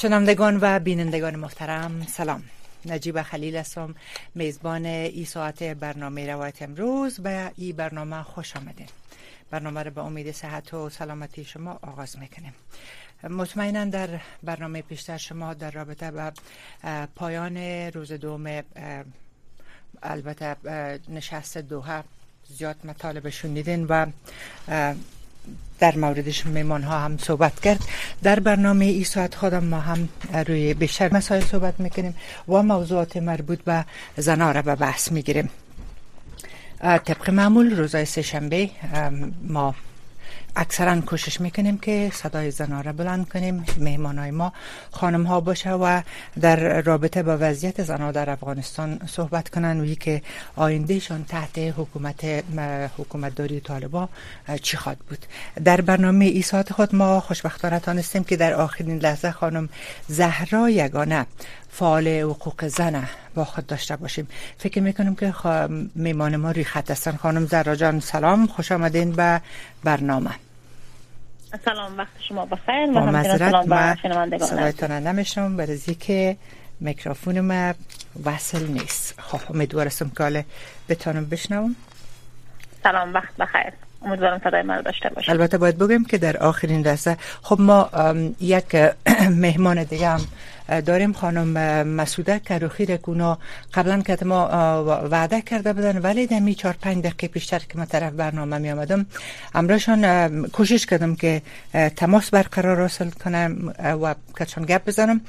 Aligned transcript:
شنوندگان 0.00 0.58
و 0.60 0.78
بینندگان 0.78 1.36
محترم 1.36 2.06
سلام. 2.06 2.42
نجیب 2.86 3.22
خلیل 3.22 3.56
هستم 3.56 3.94
میزبان 4.34 4.86
ای 4.86 5.24
ساعت 5.24 5.62
برنامه 5.62 6.26
روایت 6.32 6.62
امروز 6.62 7.20
به 7.20 7.52
این 7.56 7.76
برنامه 7.76 8.22
خوش 8.22 8.56
آمدین. 8.56 8.88
برنامه 9.50 9.82
رو 9.82 9.90
به 9.90 10.00
امید 10.00 10.32
صحت 10.32 10.74
و 10.74 10.90
سلامتی 10.90 11.44
شما 11.44 11.78
آغاز 11.82 12.18
می‌کنیم. 12.18 12.54
مطمئنا 13.22 13.84
در 13.84 14.20
برنامه 14.42 14.82
پیشتر 14.82 15.16
شما 15.16 15.54
در 15.54 15.70
رابطه 15.70 16.10
به 16.10 16.32
پایان 17.16 17.56
روز 17.92 18.12
دوم 18.12 18.62
البته 20.02 20.56
نشست 21.08 21.58
دوها 21.58 22.04
زیاد 22.48 22.76
مطالب 22.84 23.28
شنیدین 23.28 23.86
و 23.88 24.06
در 25.78 25.96
موردش 25.96 26.46
میمان 26.46 26.82
ها 26.82 26.98
هم 26.98 27.18
صحبت 27.18 27.60
کرد. 27.60 27.80
در 28.22 28.40
برنامه 28.40 28.84
ای 28.84 29.04
ساعت 29.04 29.34
خودم 29.34 29.64
ما 29.64 29.80
هم 29.80 30.08
روی 30.46 30.74
بیشتر 30.74 31.14
مسائل 31.14 31.40
صحبت 31.40 31.80
می‌کنیم 31.80 32.14
و 32.48 32.62
موضوعات 32.62 33.16
مربوط 33.16 33.58
به 33.62 33.84
زنا 34.16 34.52
را 34.52 34.62
به 34.62 34.74
بحث 34.74 35.12
می‌گیریم. 35.12 35.50
طبق 36.80 37.30
معمول 37.30 37.76
روزای 37.76 38.04
سه 38.04 38.22
شنبه 38.22 38.70
ما 39.48 39.74
اکثرا 40.56 41.00
کوشش 41.00 41.40
می‌کنیم 41.40 41.78
که 41.78 42.10
صدای 42.14 42.50
زنا 42.50 42.80
را 42.80 42.92
بلند 42.92 43.28
کنیم 43.28 43.64
مهمانای 43.78 44.30
ما 44.30 44.52
خانم 44.90 45.22
ها 45.22 45.40
باشه 45.40 45.70
و 45.70 46.02
در 46.40 46.82
رابطه 46.82 47.22
با 47.22 47.36
وضعیت 47.40 47.82
زنا 47.82 48.12
در 48.12 48.30
افغانستان 48.30 49.00
صحبت 49.06 49.48
کنن. 49.48 49.80
و 49.80 49.94
که 49.94 50.22
آیندهشان 50.56 51.24
تحت 51.24 51.58
حکومت 51.58 52.24
حکومت 52.98 53.34
داری 53.34 53.60
طالبا 53.60 54.08
چی 54.62 54.76
خواد 54.76 54.96
بود. 55.08 55.26
در 55.64 55.80
برنامه 55.80 56.24
ایسات 56.24 56.72
خود 56.72 56.94
ما 56.94 57.20
خوشبختانه 57.20 57.78
تانستیم 57.78 58.24
که 58.24 58.36
در 58.36 58.54
آخرین 58.54 58.98
لحظه 58.98 59.30
خانم 59.30 59.68
زهرا 60.08 60.70
یگانه 60.70 61.26
فعال 61.72 62.08
حقوق 62.08 62.66
زن 62.66 63.08
با 63.34 63.44
خود 63.44 63.66
داشته 63.66 63.96
باشیم. 63.96 64.28
فکر 64.58 64.80
می‌کنم 64.80 65.14
که 65.14 65.32
میمان 65.94 66.36
ما 66.36 66.50
روی 66.50 66.64
خط 66.64 66.90
هستن. 66.90 67.16
خانم 67.16 67.46
زهرا 67.46 67.76
جان 67.76 68.00
سلام. 68.00 68.46
خوش 68.46 68.72
آمدین 68.72 69.12
به 69.12 69.40
برنامه. 69.84 70.30
سلام. 71.64 71.98
وقت 71.98 72.08
شما 72.28 72.46
بخیر. 72.46 72.90
و 72.94 72.98
همچنین 72.98 73.38
سلام 73.38 74.38
صدایتان 74.38 74.90
نمیشنم 75.06 75.56
برای 75.56 75.78
که 75.78 76.36
میکروفون 76.80 77.40
ما 77.40 77.74
وصل 78.24 78.66
نیست. 78.66 79.14
خب 79.20 79.40
امیدوارم 79.54 80.10
که 80.16 80.22
حالا 80.22 80.42
بتانم 80.88 81.24
بشنوم. 81.24 81.76
سلام. 82.82 83.14
وقت 83.14 83.36
بخیر. 83.36 83.72
امیدوارم 84.02 84.40
صدای 84.44 84.62
من 84.62 84.80
داشته 84.80 85.08
باشه 85.08 85.32
البته 85.32 85.58
باید 85.58 85.78
بگم 85.78 86.04
که 86.04 86.18
در 86.18 86.36
آخرین 86.36 86.86
لحظه 86.86 87.16
خب 87.42 87.60
ما 87.60 87.90
یک 88.40 88.76
مهمان 89.44 89.84
دیگه 89.84 90.08
هم 90.08 90.20
داریم 90.70 91.12
خانم 91.12 91.86
مسوده 91.86 92.38
کروخی 92.38 92.86
رکونا 92.86 93.38
قبلا 93.74 94.02
که 94.02 94.18
ما 94.24 94.48
وعده 95.10 95.40
کرده 95.40 95.72
بودن 95.72 95.98
ولی 95.98 96.26
در 96.26 96.40
می 96.40 96.54
چار 96.54 96.76
پنج 96.80 96.98
دقیقه 96.98 97.28
پیشتر 97.28 97.58
که 97.58 97.78
ما 97.78 97.84
طرف 97.84 98.12
برنامه 98.12 98.58
می 98.58 98.70
آمدم 98.70 99.06
امراشان 99.54 100.46
کوشش 100.48 100.86
کردم 100.86 101.14
که 101.14 101.42
تماس 101.96 102.30
برقرار 102.30 102.80
حاصل 102.80 103.10
کنم 103.10 103.74
و 104.02 104.14
کچان 104.40 104.64
گپ 104.64 104.84
بزنم. 104.86 105.20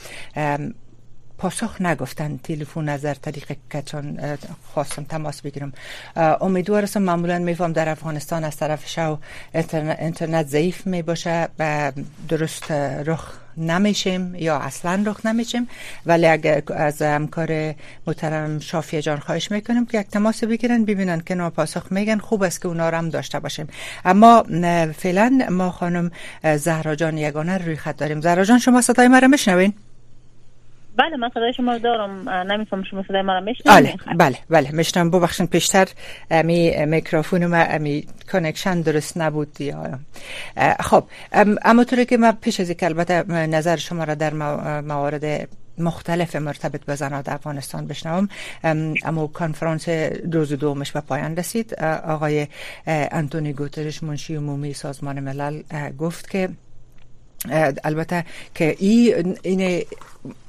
پاسخ 1.37 1.81
نگفتن 1.81 2.39
تلفن 2.43 2.89
نظر 2.89 3.13
طریق 3.13 3.51
کچان 3.73 4.37
خواستم 4.73 5.03
تماس 5.03 5.41
بگیرم. 5.41 5.73
امیدوار 6.15 6.83
هستم 6.83 7.01
معمولا 7.01 7.39
میفهم 7.39 7.73
در 7.73 7.89
افغانستان 7.89 8.43
از 8.43 8.57
طرف 8.57 8.87
شو 8.87 9.17
اینترنت 9.53 10.47
ضعیف 10.47 10.87
می 10.87 11.01
باشه 11.01 11.47
درست 12.29 12.71
رخ 12.71 13.40
نمیشیم 13.57 14.35
یا 14.35 14.57
اصلا 14.57 15.03
رخ 15.05 15.25
نمیشیم. 15.25 15.67
ولی 16.05 16.27
اگر 16.27 16.63
از 16.75 17.01
همکار 17.01 17.75
محترم 18.07 18.59
شافیه 18.59 19.01
جان 19.01 19.19
خواهش 19.19 19.51
می‌کنیم 19.51 19.85
که 19.85 19.99
یک 19.99 20.07
تماس 20.07 20.43
بگیرن 20.43 20.85
ببینن 20.85 21.19
که 21.19 21.35
پاسخ 21.35 21.91
میگن 21.91 22.17
خوب 22.17 22.43
است 22.43 22.61
که 22.61 22.67
اونا 22.67 22.89
رو 22.89 22.97
هم 22.97 23.09
داشته 23.09 23.39
باشیم. 23.39 23.67
اما 24.05 24.43
فعلا 24.97 25.47
ما 25.49 25.71
خانم 25.71 26.11
زهرا 26.57 26.95
جان 26.95 27.17
یگانه 27.17 27.57
روی 27.57 27.75
خط 27.75 27.97
داریم. 27.97 28.21
زهرا 28.21 28.43
جان 28.43 28.59
شما 28.59 28.81
صدای 28.81 29.07
ما 29.07 29.19
رو 29.19 29.27
میشنوین؟ 29.27 29.73
بله 30.97 31.17
من 31.17 31.29
صدای 31.33 31.53
شما 31.53 31.77
دارم 31.77 32.29
نمیفهم 32.29 32.83
شما 32.83 33.03
صدای 33.03 33.21
من 33.21 33.45
بله 33.65 33.95
بله 34.17 34.37
بله. 34.49 34.71
میشنم 34.71 35.11
ببخشید 35.11 35.49
پیشتر 35.49 35.87
می 36.43 36.85
میکروفون 36.85 37.45
ما 37.45 37.77
می 37.77 38.05
کانکشن 38.31 38.81
درست 38.81 39.17
نبود 39.17 39.61
یا 39.61 39.99
خب 40.79 41.03
اما 41.65 41.83
طوری 41.83 42.05
که 42.05 42.17
من 42.17 42.31
پیش 42.31 42.59
از 42.59 42.69
اینکه 42.69 42.85
البته 42.85 43.23
نظر 43.31 43.75
شما 43.75 44.03
را 44.03 44.15
در 44.15 44.33
موارد 44.81 45.47
مختلف 45.77 46.35
مرتبط 46.35 46.85
به 46.85 46.95
زنان 46.95 47.23
افغانستان 47.27 47.87
بشنوم 47.87 48.29
اما 49.03 49.27
کنفرانس 49.27 49.89
روز 50.33 50.53
دومش 50.53 50.91
به 50.91 51.01
پایان 51.01 51.35
رسید. 51.35 51.73
آقای 52.07 52.47
انتونی 52.87 53.53
گوترش 53.53 54.03
منشی 54.03 54.35
عمومی 54.35 54.73
سازمان 54.73 55.19
ملل 55.19 55.61
گفت 55.99 56.29
که 56.29 56.49
البته 57.83 58.25
که 58.55 58.75
این 58.79 59.37
این 59.43 59.83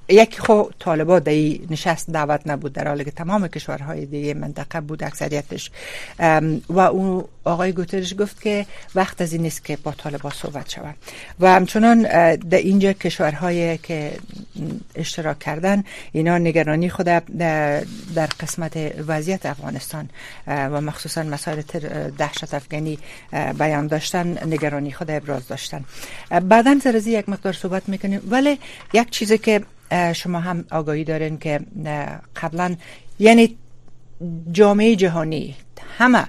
یک 0.08 0.40
خو 0.40 0.62
طالبا 0.78 1.18
در 1.18 1.32
نشست 1.70 2.10
دعوت 2.10 2.40
نبود 2.46 2.72
در 2.72 2.88
حالی 2.88 3.04
که 3.04 3.10
تمام 3.10 3.48
کشورهای 3.48 4.06
دیگه 4.06 4.34
منطقه 4.34 4.80
بود 4.80 5.04
اکثریتش. 5.04 5.70
و 6.68 6.78
اون 6.78 7.24
آقای 7.44 7.72
گوترش 7.72 8.14
گفت 8.18 8.42
که 8.42 8.66
وقت 8.94 9.20
از 9.20 9.32
این 9.32 9.42
نیست 9.42 9.64
که 9.64 9.76
با 9.76 9.92
طالبا 9.92 10.30
صحبت 10.30 10.70
شود. 10.70 10.94
و 11.40 11.54
همچنان 11.54 12.02
در 12.36 12.58
اینجا 12.58 12.92
کشورهای 12.92 13.78
که 13.78 14.12
اشتراک 14.94 15.38
کردن 15.38 15.84
اینا 16.12 16.38
نگرانی 16.38 16.88
خود 16.88 17.06
در 17.06 18.26
قسمت 18.40 18.76
وضعیت 19.06 19.46
افغانستان 19.46 20.08
و 20.46 20.80
مخصوصا 20.80 21.22
مسائل 21.22 21.62
دهشت 22.18 22.54
افغانی 22.54 22.98
بیان 23.58 23.86
داشتن 23.86 24.38
نگرانی 24.46 24.92
خود 24.92 25.10
ابراز 25.10 25.48
داشتن. 25.48 25.84
بعدا 26.30 26.78
سرزی 26.84 27.10
یک 27.10 27.28
مقدار 27.28 27.52
صحبت 27.52 27.88
می‌کنیم. 27.88 28.20
ولی 28.30 28.58
یک 28.92 29.10
چیزی 29.10 29.38
که 29.38 29.60
شما 30.14 30.40
هم 30.40 30.64
آگاهی 30.70 31.04
دارین 31.04 31.38
که 31.38 31.60
قبلا 32.36 32.76
یعنی 33.18 33.56
جامعه 34.52 34.96
جهانی 34.96 35.56
همه 35.98 36.24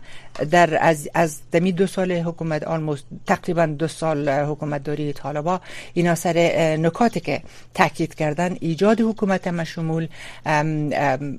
در 0.52 0.78
از 0.82 1.10
از 1.14 1.40
دمی 1.52 1.72
دو 1.72 1.88
سال 1.88 2.12
حکومت 2.12 2.64
آلموست 2.64 3.06
تقریبا 3.28 3.66
دو 3.66 3.88
سال 3.88 4.30
حکومت 4.30 4.84
داری 4.84 5.14
طالبا 5.14 5.62
اینا 5.94 6.16
سر 6.16 6.38
نکاتی 6.80 7.20
که 7.20 7.42
تاکید 7.74 8.16
کردن 8.16 8.58
ایجاد 8.60 9.02
حکومت 9.02 9.48
مشمول 9.48 10.08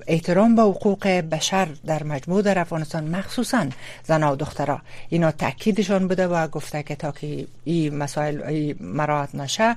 احترام 0.07 0.57
به 0.57 0.63
حقوق 0.63 1.07
بشر 1.07 1.69
در 1.87 2.03
مجموع 2.03 2.43
در 2.43 2.59
افغانستان 2.59 3.05
مخصوصا 3.05 3.67
زن 4.05 4.23
و 4.23 4.37
دخترها 4.37 4.81
اینا 5.09 5.31
تاکیدشان 5.31 6.09
بوده 6.09 6.27
و 6.27 6.49
گفته 6.49 6.83
که 6.83 6.95
تا 6.95 7.13
که 7.13 7.47
این 7.65 7.97
مسائل 7.97 8.75
مراحت 8.81 9.35
نشه 9.35 9.77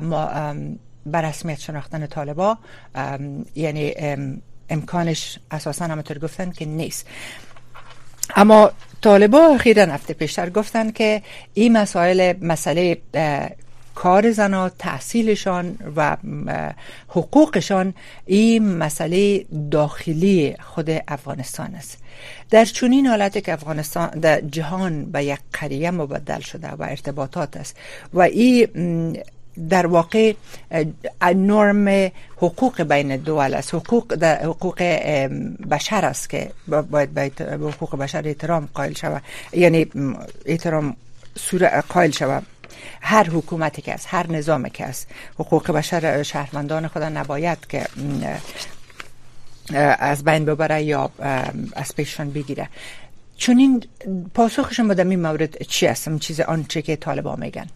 ما 0.00 0.54
بر 1.06 1.22
رسمیت 1.22 1.58
شناختن 1.58 2.06
طالبا 2.06 2.58
یعنی 3.54 3.94
امکانش 4.70 5.38
اساسا 5.50 5.84
همطور 5.84 6.18
گفتن 6.18 6.50
که 6.50 6.64
نیست. 6.64 7.06
اما 8.36 8.70
طالبا 9.00 9.46
اخیرا 9.46 9.92
هفته 9.92 10.14
پیشتر 10.14 10.50
گفتن 10.50 10.90
که 10.90 11.22
این 11.54 11.72
مسائل 11.72 12.34
مسئله 12.42 12.98
کار 13.94 14.30
زنها 14.30 14.68
تحصیلشان 14.68 15.78
و 15.96 16.16
حقوقشان 17.08 17.94
این 18.26 18.76
مسئله 18.76 19.44
داخلی 19.70 20.56
خود 20.60 20.90
افغانستان 21.08 21.74
است. 21.74 21.98
در 22.50 22.64
چنین 22.64 23.06
حالت 23.06 23.44
که 23.44 23.52
افغانستان 23.52 24.10
در 24.10 24.40
جهان 24.40 25.04
به 25.04 25.24
یک 25.24 25.38
قریه 25.52 25.90
مبدل 25.90 26.40
شده 26.40 26.68
و 26.68 26.82
ارتباطات 26.82 27.56
است 27.56 27.76
و 28.14 28.20
این 28.20 29.18
در 29.68 29.86
واقع 29.86 30.34
نرم 31.22 32.12
حقوق 32.36 32.82
بین 32.82 33.16
دول 33.16 33.54
است. 33.54 33.74
حقوق 33.74 34.24
حقوق 34.24 34.82
بشر 35.70 36.04
است 36.04 36.30
که 36.30 36.50
باید 36.90 37.14
به 37.14 37.30
حقوق 37.50 37.96
بشر 37.96 38.22
احترام 38.28 38.68
قائل 38.74 38.92
شود. 38.92 39.22
یعنی 39.52 39.86
احترام 40.46 40.96
قائل 41.88 42.10
شود. 42.10 42.46
هر 43.00 43.24
حکومتی 43.24 43.82
که 43.82 43.94
است 43.94 44.06
هر 44.10 44.32
نظامی 44.32 44.70
که 44.70 44.84
است 44.84 45.08
حقوق 45.38 45.70
بشر 45.70 46.22
شهروندان 46.22 46.88
خدا 46.88 47.08
نباید 47.08 47.58
که 47.68 47.86
از 49.98 50.24
بین 50.24 50.44
ببره 50.44 50.82
یا 50.82 51.10
از 51.72 51.94
پیششان 51.96 52.30
بگیره. 52.30 52.68
چون 53.36 53.58
این 53.58 53.84
پاسخ 54.34 54.72
شما 54.72 54.94
در 54.94 55.04
این 55.04 55.22
مورد 55.22 55.62
چی 55.62 55.86
هستم 55.86 56.18
چیز 56.18 56.40
آنچه 56.40 56.82
که 56.82 56.96
طالبا 56.96 57.36
میگن. 57.36 57.66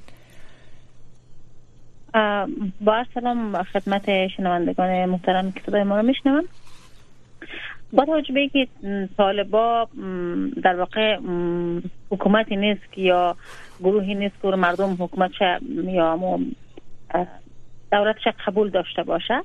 با 2.80 3.04
سلام 3.14 3.62
خدمت 3.62 4.28
شنوندگان 4.28 5.04
محترم 5.04 5.52
که 5.52 5.60
صدای 5.66 5.82
ما 5.82 5.96
رو 5.96 6.06
میشنوم. 6.06 6.44
با 7.92 8.04
توجه 8.04 8.34
به 8.34 8.48
که 8.48 8.68
طالبا 9.16 9.88
در 10.62 10.76
واقع 10.76 11.18
حکومتی 12.10 12.56
نیست 12.56 12.98
یا 12.98 13.36
گروهی 13.80 14.14
نیست 14.14 14.34
که 14.42 14.48
مردم 14.48 14.96
حکومت 15.00 15.30
یا 15.84 16.38
دولتش 17.92 18.28
قبول 18.46 18.70
داشته 18.70 19.02
باشه 19.02 19.40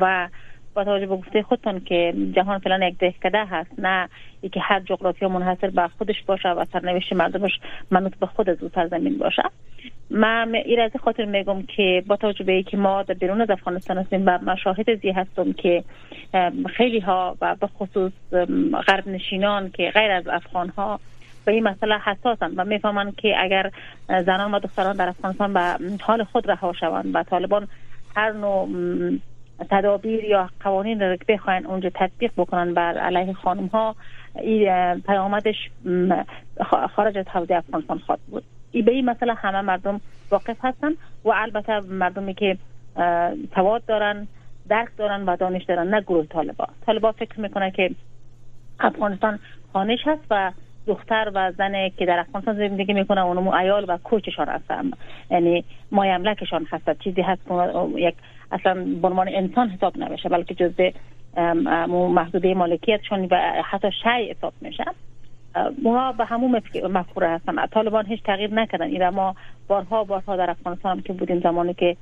و 0.00 0.28
با 0.74 0.84
توجه 0.84 1.06
به 1.06 1.16
گفته 1.16 1.42
خودتون 1.42 1.80
که 1.80 2.14
جهان 2.32 2.58
فعلا 2.58 2.86
یک 2.86 2.98
دهکده 2.98 3.44
هست 3.44 3.70
نه 3.78 4.08
که 4.52 4.60
هر 4.60 4.80
جغرافیا 4.80 5.28
منحصر 5.28 5.70
به 5.70 5.88
خودش 5.98 6.22
باشه 6.26 6.48
و 6.48 6.64
سرنوشت 6.72 7.12
مردمش 7.12 7.60
منوط 7.90 8.16
به 8.16 8.26
خود 8.26 8.50
از 8.50 8.62
او 8.62 8.70
سرزمین 8.74 9.18
باشه. 9.18 9.42
من 10.10 10.54
این 10.54 10.80
از 10.80 10.90
خاطر 11.04 11.24
میگم 11.24 11.62
که 11.62 12.02
با 12.06 12.16
توجه 12.16 12.44
به 12.44 12.62
که 12.62 12.76
ما 12.76 13.02
در 13.02 13.14
بیرون 13.14 13.40
از 13.40 13.50
افغانستان 13.50 13.98
هستیم 13.98 14.22
و 14.26 14.38
مشاهد 14.38 15.00
زی 15.02 15.10
هستم 15.10 15.52
که 15.52 15.84
خیلی 16.76 17.00
ها 17.00 17.36
و 17.40 17.56
به 17.60 17.66
خصوص 17.66 18.12
غرب 18.86 19.08
نشینان 19.08 19.70
که 19.70 19.90
غیر 19.90 20.10
از 20.10 20.28
افغان 20.28 20.68
ها 20.68 21.00
به 21.44 21.52
این 21.52 21.64
مسئله 21.64 21.98
حساسن 21.98 22.52
و 22.56 22.64
می‌فهمن 22.64 23.12
که 23.12 23.34
اگر 23.38 23.70
زنان 24.08 24.54
و 24.54 24.58
دختران 24.58 24.96
در 24.96 25.08
افغانستان 25.08 25.52
به 25.52 25.76
حال 26.00 26.24
خود 26.24 26.50
رها 26.50 26.72
شوند 26.72 27.10
و 27.14 27.22
طالبان 27.22 27.68
هر 28.16 28.32
نوع 28.32 28.68
تدابیر 29.70 30.24
یا 30.24 30.48
قوانین 30.60 31.00
را 31.00 31.16
بخواین 31.28 31.66
اونجا 31.66 31.90
تطبیق 31.94 32.32
بکنن 32.36 32.74
بر 32.74 32.98
علیه 32.98 33.32
خانم 33.32 33.66
ها 33.66 33.96
این 34.40 35.00
پیامدش 35.00 35.70
خارج 36.96 37.18
از 37.18 37.28
حوزه 37.28 37.54
افغانستان 37.54 37.98
خواهد 37.98 38.20
بود. 38.30 38.44
به 38.72 38.92
این 38.92 39.10
مسئله 39.10 39.34
همه 39.34 39.60
مردم 39.60 40.00
واقف 40.30 40.56
هستن 40.62 40.92
و 41.24 41.28
البته 41.28 41.80
مردمی 41.80 42.34
که 42.34 42.58
سواد 43.54 43.84
دارن 43.86 44.28
درک 44.68 44.88
دارن 44.96 45.24
و 45.24 45.36
دانش 45.36 45.64
دارن 45.64 45.88
نه 45.88 46.00
گروه 46.00 46.26
طالبا. 46.26 46.66
طالبا 46.86 47.12
فکر 47.12 47.40
می‌کنه 47.40 47.70
که 47.70 47.90
افغانستان 48.80 49.38
خانش 49.72 49.98
هست 50.06 50.24
و 50.30 50.52
دختر 50.86 51.30
و 51.34 51.52
زن 51.52 51.88
که 51.88 52.06
در 52.06 52.18
افغانستان 52.18 52.56
زندگی 52.56 52.92
می‌کنه 52.92 53.24
اونمو 53.24 53.54
ایال 53.54 53.84
و 53.88 53.96
کوچشان 53.96 54.48
هستن. 54.48 54.90
یعنی 55.30 55.64
مایملکشان 55.92 56.66
هست 56.70 56.98
چیزی 56.98 57.22
هست 57.22 57.42
یک 57.96 58.14
اصلا 58.52 58.74
به 59.02 59.36
انسان 59.36 59.68
حساب 59.68 59.98
نمیشه 59.98 60.28
بلکه 60.28 60.54
جزء 60.54 60.90
محدوده 61.88 62.54
مالکیتشون 62.54 63.28
و 63.30 63.62
حتی 63.64 63.88
شیء 64.02 64.30
حساب 64.30 64.52
میشه. 64.60 64.84
اونا 65.84 66.12
به 66.12 66.24
همون 66.24 66.62
مفکوره 66.90 67.28
هستن. 67.28 67.66
طالبان 67.66 68.06
هیچ 68.06 68.22
تغییر 68.22 68.54
نکردن. 68.54 68.86
این 68.86 69.08
ما 69.08 69.34
بارها 69.68 70.04
بارها 70.04 70.36
در 70.36 70.50
افغانستان 70.50 71.00
که 71.00 71.12
بودیم 71.12 71.40
زمانی 71.40 71.74
که 71.74 71.96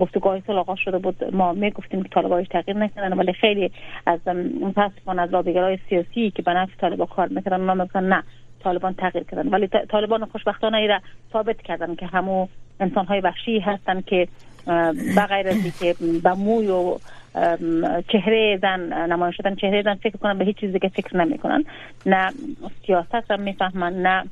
گفتگاه 0.00 0.40
صلح 0.40 0.58
آغاز 0.58 0.78
شده 0.78 0.98
بود 0.98 1.34
ما 1.34 1.52
می 1.52 1.70
گفتیم 1.70 2.02
که 2.02 2.08
طالبان 2.08 2.40
هیچ 2.40 2.48
تغییر 2.48 2.76
نکردن. 2.76 3.18
ولی 3.18 3.32
خیلی 3.32 3.70
از 4.06 4.28
متاسفانه 4.60 5.22
از 5.22 5.30
لابیگرای 5.30 5.78
سیاسی 5.88 6.30
که 6.30 6.42
به 6.42 6.52
نفع 6.52 6.72
طالبان 6.80 7.06
کار 7.06 7.28
می‌کردن 7.28 7.60
اونا 7.60 7.74
میگن 7.74 8.04
نه 8.04 8.22
طالبان 8.64 8.94
تغییر 8.94 9.24
کردن. 9.24 9.48
ولی 9.48 9.66
طالبان 9.66 10.24
خوشبختانه 10.24 10.76
ای 10.76 10.88
را 10.88 11.00
ثابت 11.32 11.62
کردن 11.62 11.94
که 11.94 12.06
همو 12.06 12.46
انسان 12.80 13.06
های 13.06 13.20
وحشی 13.20 13.58
هستن 13.58 14.00
که 14.00 14.28
بغیر 15.16 15.48
از 15.48 15.78
که 15.80 15.94
به 16.22 16.32
موی 16.32 16.68
و 16.68 16.96
چهره 18.12 18.58
زن 18.62 19.12
نمایش 19.12 19.36
شدن 19.36 19.54
چهره 19.54 19.82
زن 19.82 19.94
فکر 19.94 20.16
کنن 20.16 20.38
به 20.38 20.44
هیچ 20.44 20.56
چیزی 20.56 20.78
که 20.78 20.88
فکر 20.88 21.16
نمی‌کنن. 21.16 21.64
نه 22.06 22.30
سیاست 22.86 23.30
را 23.30 23.36
می‌فهمن 23.36 23.92
نه 24.02 24.24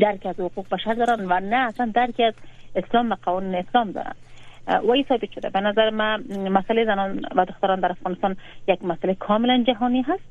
درک 0.00 0.26
از 0.26 0.40
حقوق 0.40 0.66
بشر 0.72 0.94
دارن 0.94 1.26
و 1.28 1.40
نه 1.40 1.56
اصلا 1.56 1.90
درک 1.94 2.20
از 2.20 2.34
اسلام 2.76 3.12
و 3.12 3.16
قوانین 3.22 3.54
اسلام 3.54 3.92
دارن. 3.92 4.14
و 4.66 4.90
این 4.90 5.04
ثابت 5.08 5.30
شده. 5.34 5.50
به 5.50 5.60
نظر 5.60 5.90
من 5.90 6.22
مسئله 6.48 6.84
زنان 6.84 7.20
و 7.36 7.44
دختران 7.44 7.80
در 7.80 7.90
افغانستان 7.90 8.36
یک 8.68 8.84
مسئله 8.84 9.14
کاملا 9.14 9.64
جهانی 9.66 10.02
هست 10.02 10.22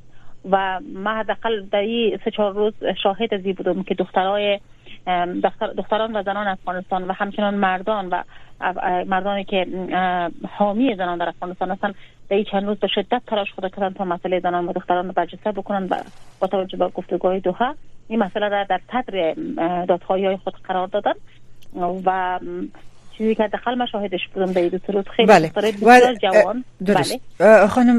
و 0.50 0.80
ما 0.94 1.10
حداقل 1.10 1.62
در 1.72 1.78
این 1.78 2.18
سه 2.24 2.30
چهار 2.30 2.54
روز 2.54 2.74
شاهد 3.02 3.34
ازی 3.34 3.52
بودم 3.52 3.82
که 3.82 3.94
دخترای 3.94 4.60
دختران 5.76 6.16
و 6.16 6.22
زنان 6.22 6.46
افغانستان 6.46 7.04
و 7.04 7.12
همچنان 7.12 7.54
مردان 7.54 8.08
و 8.08 8.22
مردانی 9.06 9.44
که 9.44 9.66
حامی 10.50 10.94
زنان 10.96 11.18
در 11.18 11.28
افغانستان 11.28 11.70
هستند 11.70 11.94
در 12.28 12.36
این 12.36 12.44
چند 12.44 12.66
روز 12.66 12.78
به 12.78 12.86
شدت 12.86 13.22
تلاش 13.26 13.52
خود 13.52 13.74
کردن 13.74 13.92
تا 13.92 14.04
مسئله 14.04 14.40
زنان 14.40 14.66
و 14.68 14.72
دختران 14.72 15.06
رو 15.06 15.12
برجسته 15.12 15.52
بکنن 15.52 15.86
و 15.90 15.96
با 16.40 16.46
توجه 16.46 16.76
به 16.76 16.88
گفتگوهای 16.88 17.40
دوها 17.40 17.74
این 18.08 18.18
مسئله 18.18 18.48
را 18.48 18.64
در 18.64 18.80
صدر 18.92 19.34
دادخواهی 19.84 20.26
های 20.26 20.36
خود 20.36 20.54
قرار 20.64 20.86
دادن 20.86 21.14
و 22.04 22.40
چیزی 23.18 23.34
که 23.34 23.50
دخل 23.52 23.74
مشاهدش 23.74 24.20
بودم 24.34 24.52
در 24.52 24.62
روز 24.88 25.04
خیلی 25.16 25.28
بله. 25.28 25.48
بسیار 25.48 26.14
جوان. 26.14 26.64
درست. 26.84 27.14
بله. 27.38 27.66
خانم 27.66 27.96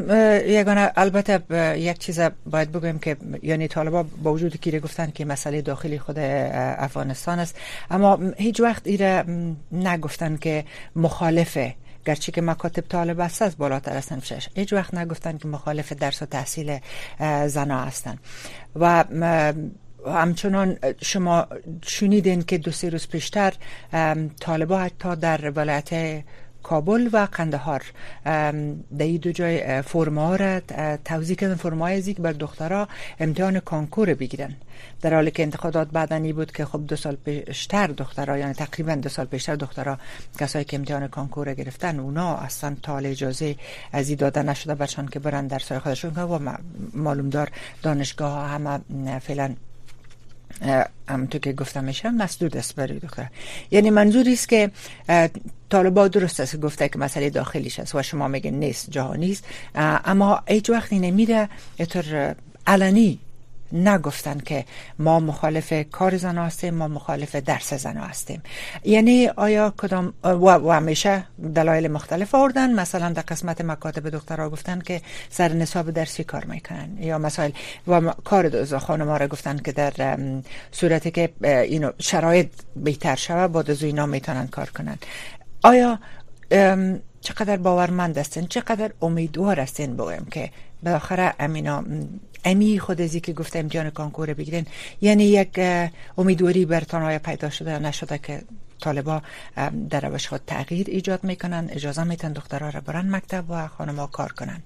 یگانه 0.47 0.91
البته 0.95 1.41
یک 1.79 1.97
چیز 1.97 2.19
باید 2.45 2.71
بگویم 2.71 2.99
که 2.99 3.17
یعنی 3.43 3.67
طالبا 3.67 4.03
با 4.23 4.33
وجود 4.33 4.59
که 4.59 4.79
گفتن 4.79 5.11
که 5.11 5.25
مسئله 5.25 5.61
داخلی 5.61 5.99
خود 5.99 6.19
افغانستان 6.19 7.39
است. 7.39 7.59
اما 7.91 8.19
هیچ 8.37 8.59
وقت 8.59 8.87
ایره 8.87 9.23
نگفتن 9.71 10.37
که 10.37 10.63
مخالفه 10.95 11.75
گرچه 12.05 12.31
که 12.31 12.41
مکاتب 12.41 12.81
طالب 12.81 13.19
است 13.19 13.41
از 13.41 13.57
بالاتر 13.57 13.97
هستن. 13.97 14.19
شش 14.19 14.49
هیچ 14.55 14.73
وقت 14.73 14.93
نگفتن 14.93 15.37
که 15.37 15.47
مخالف 15.47 15.93
درس 15.93 16.21
و 16.21 16.25
تحصیل 16.25 16.77
زنا 17.47 17.79
هستن. 17.79 18.17
و 18.75 19.03
همچنان 20.07 20.77
شما 21.01 21.47
شنیدین 21.85 22.43
که 22.43 22.57
دو 22.57 22.71
سه 22.71 22.89
روز 22.89 23.07
پیشتر 23.07 23.53
طالبا 24.39 24.79
حتی 24.79 25.15
در 25.15 25.49
ولایت 25.49 26.23
کابل 26.63 27.09
و 27.13 27.27
قندهار 27.31 27.83
در 28.97 29.17
دو 29.21 29.31
جای 29.31 29.81
فرما 29.81 30.35
را 30.35 30.59
توضیح 31.05 31.35
کردن 31.35 31.55
فرما 31.55 31.87
ازی 31.87 32.13
که 32.13 32.21
بر 32.21 32.31
دخترها 32.31 32.87
امتحان 33.19 33.59
کانکور 33.59 34.13
بگیرن. 34.13 34.55
در 35.01 35.13
حالی 35.13 35.31
که 35.31 35.43
انتخابات 35.43 35.87
بعدنی 35.87 36.33
بود 36.33 36.51
که 36.51 36.65
خب 36.65 36.87
دو 36.87 36.95
سال 36.95 37.15
پیشتر 37.15 37.87
دخترها 37.87 38.37
یعنی 38.37 38.53
تقریبا 38.53 38.95
دو 38.95 39.09
سال 39.09 39.25
پیشتر 39.25 39.55
دخترها 39.55 39.97
کسایی 40.39 40.65
که 40.65 40.77
امتحان 40.77 41.07
کانکور 41.07 41.53
گرفتن 41.53 41.99
اونا 41.99 42.35
اصلا 42.35 42.75
تال 42.83 43.05
اجازه 43.05 43.55
از 43.91 44.09
این 44.09 44.17
داده 44.17 44.43
نشده 44.43 44.75
برشان 44.75 45.07
که 45.07 45.19
برن 45.19 45.47
در 45.47 45.59
سای 45.59 45.79
خودشون 45.79 46.13
و 46.13 46.39
معلوم 46.93 47.29
دار 47.29 47.51
دانشگاه 47.81 48.49
همه 48.49 48.79
فعلا 49.19 49.55
همونطور 51.09 51.41
که 51.41 51.53
گفتم 51.53 51.83
میشه 51.83 52.09
مسدود 52.09 52.57
است 52.57 52.75
برای 52.75 52.99
دختر 52.99 53.27
یعنی 53.71 53.89
منظوری 53.89 54.33
است 54.33 54.49
که 54.49 54.71
طالبا 55.69 56.07
درست 56.07 56.39
است 56.39 56.59
گفته 56.59 56.89
که 56.89 56.99
مسئله 56.99 57.29
داخلیش 57.29 57.79
است 57.79 57.95
و 57.95 58.03
شما 58.03 58.27
میگن 58.27 58.53
نیست 58.53 58.89
جهانی 58.89 59.31
است. 59.31 59.45
اما 59.75 60.41
هیچ 60.47 60.69
وقتی 60.69 60.99
نمیره 60.99 61.49
اطور 61.79 62.35
علنی 62.67 63.19
نگفتن 63.73 64.39
که 64.39 64.65
ما 64.99 65.19
مخالف 65.19 65.73
کار 65.91 66.17
زن 66.17 66.37
هستیم 66.37 66.73
ما 66.73 66.87
مخالف 66.87 67.35
درس 67.35 67.73
زن 67.73 67.97
هستیم. 67.97 68.43
یعنی 68.83 69.27
آیا 69.27 69.73
کدام 69.77 70.13
و, 70.23 70.73
همیشه 70.73 71.23
دلایل 71.55 71.87
مختلف 71.87 72.35
آوردن. 72.35 72.73
مثلا 72.73 73.09
در 73.09 73.21
قسمت 73.21 73.61
مکاتب 73.61 74.09
دخترها 74.09 74.49
گفتن 74.49 74.79
که 74.79 75.01
سر 75.29 75.53
نصاب 75.53 75.91
درسی 75.91 76.23
کار 76.23 76.45
می‌کنن. 76.45 76.97
یا 76.99 77.17
مسائل 77.17 77.51
و 77.87 78.01
کار 78.01 78.49
دوزا 78.49 78.79
خانم 78.79 79.09
را 79.09 79.27
گفتن 79.27 79.57
که 79.57 79.71
در 79.71 80.17
صورتی 80.71 81.11
که 81.11 81.33
اینو 81.43 81.91
شرایط 81.99 82.49
بهتر 82.75 83.15
شوه 83.15 83.47
با 83.47 83.61
دوزو 83.61 83.85
اینا 83.85 84.05
می‌تونن 84.05 84.47
کار 84.47 84.69
کنن. 84.69 84.97
آیا 85.63 85.99
چقدر 87.21 87.57
باورمند 87.57 88.17
هستین؟ 88.17 88.47
چقدر 88.47 88.91
امیدوار 89.01 89.59
هستین 89.59 89.93
بگویم 89.93 90.27
که 90.31 90.49
بالاخره 90.85 91.33
امینا 91.39 91.83
امی 92.45 92.79
خود 92.79 93.01
ازی 93.01 93.19
که 93.19 93.33
گفته 93.33 93.59
امتحان 93.59 93.89
کانکور 93.89 94.33
بگیرین 94.33 94.65
یعنی 95.01 95.23
یک 95.23 95.59
امیدواری 96.17 96.65
بر 96.65 96.83
های 96.91 97.19
پیدا 97.19 97.49
شده 97.49 97.79
نشده 97.79 98.17
که 98.17 98.41
طالبا 98.81 99.21
در 99.89 100.01
روش 100.09 100.27
خود 100.27 100.41
تغییر 100.47 100.87
ایجاد 100.89 101.23
می‌کنن 101.23 101.67
اجازه 101.71 102.03
میتن 102.03 102.33
دخترها 102.33 102.69
را 102.69 102.81
برن 102.81 103.15
مکتب 103.15 103.43
و 103.49 103.67
خانما 103.67 104.07
کار 104.07 104.31
کنن. 104.31 104.61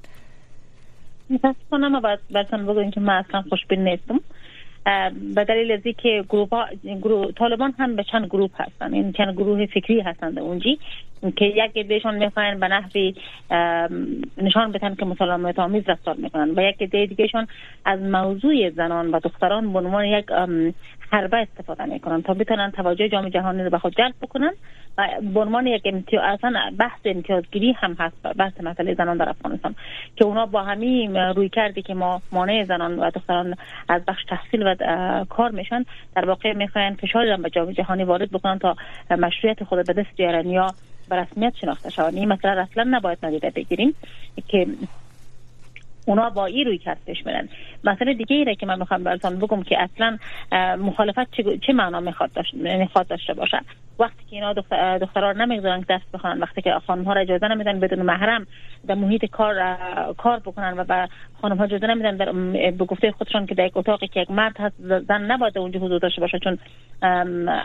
متاسفانه 1.29 1.87
ما 1.87 1.99
باید 1.99 2.19
برسن 2.31 2.65
بگویم 2.65 2.91
که 2.91 2.99
من 2.99 3.23
اصلا 3.27 3.43
خوشبین 3.49 3.83
نیستم. 3.83 4.19
به 5.35 5.43
دلیل 5.43 5.71
از 5.71 5.79
که 5.97 6.23
گروه, 6.29 6.47
گروه 6.83 7.31
طالبان 7.31 7.73
هم 7.79 7.95
به 7.95 8.03
چند 8.03 8.25
گروه 8.25 8.49
هستن. 8.57 8.93
این 8.93 9.11
چند 9.11 9.33
گروه 9.33 9.65
فکری 9.65 9.99
هستند 10.01 10.39
اونجی 10.39 10.79
که 11.35 11.45
یک 11.45 11.87
دیشان 11.87 12.15
می‌خواین 12.15 12.59
به 12.59 12.67
نحوی 12.67 13.15
نشان 14.37 14.71
بدن 14.71 14.95
که 14.95 15.05
مسالمت 15.05 15.59
آمیز 15.59 15.83
رفتار 15.87 16.15
می‌کنن. 16.15 16.49
و 16.55 16.61
یک 16.61 16.83
دیگهشان 16.83 17.47
از 17.85 18.01
موضوع 18.01 18.69
زنان 18.69 19.11
و 19.11 19.19
دختران 19.19 19.73
به 19.73 19.79
عنوان 19.79 20.05
یک 20.05 20.25
حربه 21.11 21.37
استفاده 21.37 21.85
می‌کنن 21.85 22.21
تا 22.21 22.33
بتونن 22.33 22.71
توجه 22.71 23.09
جامعه 23.09 23.29
جهانی 23.29 23.63
رو 23.63 23.69
به 23.69 23.79
خود 23.79 23.95
جلب 23.97 24.13
بکنن 24.21 24.51
و 24.97 25.07
به 25.33 25.39
عنوان 25.39 25.67
یک 25.67 25.81
امتیاز 25.85 26.23
اصلا 26.25 26.71
بحث 26.77 26.99
امتیازگیری 27.05 27.71
هم 27.71 27.95
هست 27.99 28.15
بحث 28.37 28.61
مسئله 28.63 28.93
زنان 28.93 29.17
در 29.17 29.29
افغانستان 29.29 29.75
که 30.15 30.25
اونا 30.25 30.45
با 30.45 30.63
همین 30.63 31.15
روی 31.15 31.49
کردی 31.49 31.81
که 31.81 31.93
ما 31.93 32.21
مانع 32.31 32.63
زنان 32.63 32.99
و 32.99 33.11
دختران 33.11 33.55
از 33.89 34.01
بخش 34.07 34.23
تحصیل 34.25 34.67
و 34.67 34.75
کار 35.29 35.51
میشن 35.51 35.85
در 36.15 36.25
واقع 36.25 36.53
می‌خواین 36.53 36.93
فشار 36.93 37.37
به 37.37 37.49
جامعه 37.49 37.73
جهانی 37.73 38.03
وارد 38.03 38.31
بکنن 38.31 38.59
تا 38.59 38.75
مشروعیت 39.09 39.63
خود 39.63 39.87
به 39.87 39.93
دست 39.93 40.15
بیارن 40.17 40.49
یا 40.49 40.67
به 41.09 41.15
رسمیت 41.15 41.53
شناخته 41.61 41.89
شوند. 41.89 42.15
این 42.15 42.27
مسئله 42.27 42.61
اصلا 42.61 42.83
نباید 42.87 43.17
ندیده 43.23 43.49
بگیریم 43.49 43.95
که 44.47 44.67
اونا 46.07 46.29
با 46.29 46.45
این 46.45 46.65
روی 46.65 46.77
کرد 46.77 46.97
پیش 47.05 47.25
میرن. 47.25 47.49
مثلا 47.83 48.13
دیگه 48.13 48.35
ایره 48.35 48.55
که 48.55 48.65
من 48.65 48.79
می‌خوام 48.79 49.03
براتون 49.03 49.39
بگم 49.39 49.63
که 49.63 49.77
اصلا 49.81 50.17
مخالفت 50.77 51.31
چه, 51.31 51.57
چه 51.57 51.73
معنا 51.73 51.99
می‌خواد 51.99 52.31
داشته, 52.33 53.03
داشته 53.09 53.33
باشه. 53.33 53.59
وقتی 53.99 54.25
که 54.29 54.35
اینا 54.35 54.53
دختر 54.53 54.97
دخترها 54.97 55.31
نمی‌گذارن 55.31 55.85
دست 55.89 56.11
بخونن 56.13 56.39
وقتی 56.39 56.61
که 56.61 56.73
خانم 56.87 57.03
ها 57.03 57.13
را 57.13 57.21
اجازه 57.21 57.47
نمیدن 57.47 57.79
بدون 57.79 58.01
محرم 58.01 58.47
در 58.87 58.95
محیط 58.95 59.25
کار 59.25 59.77
کار 60.17 60.39
بکنن 60.39 60.79
و 60.79 60.83
به 60.83 61.07
خانم 61.41 61.57
ها 61.57 61.63
اجازه 61.63 61.87
نمیدن 61.87 62.17
در 62.17 62.31
به 62.71 62.85
گفته 62.85 63.11
خودشان 63.11 63.45
که 63.45 63.55
در 63.55 63.65
یک 63.65 63.77
اتاقی 63.77 64.07
که 64.07 64.19
یک 64.19 64.31
مرد 64.31 64.55
هست 64.59 64.75
زن 65.07 65.31
نباید 65.31 65.57
اونجا 65.57 65.79
حضور 65.79 65.99
داشته 65.99 66.21
باشه 66.21 66.39
چون 66.39 66.57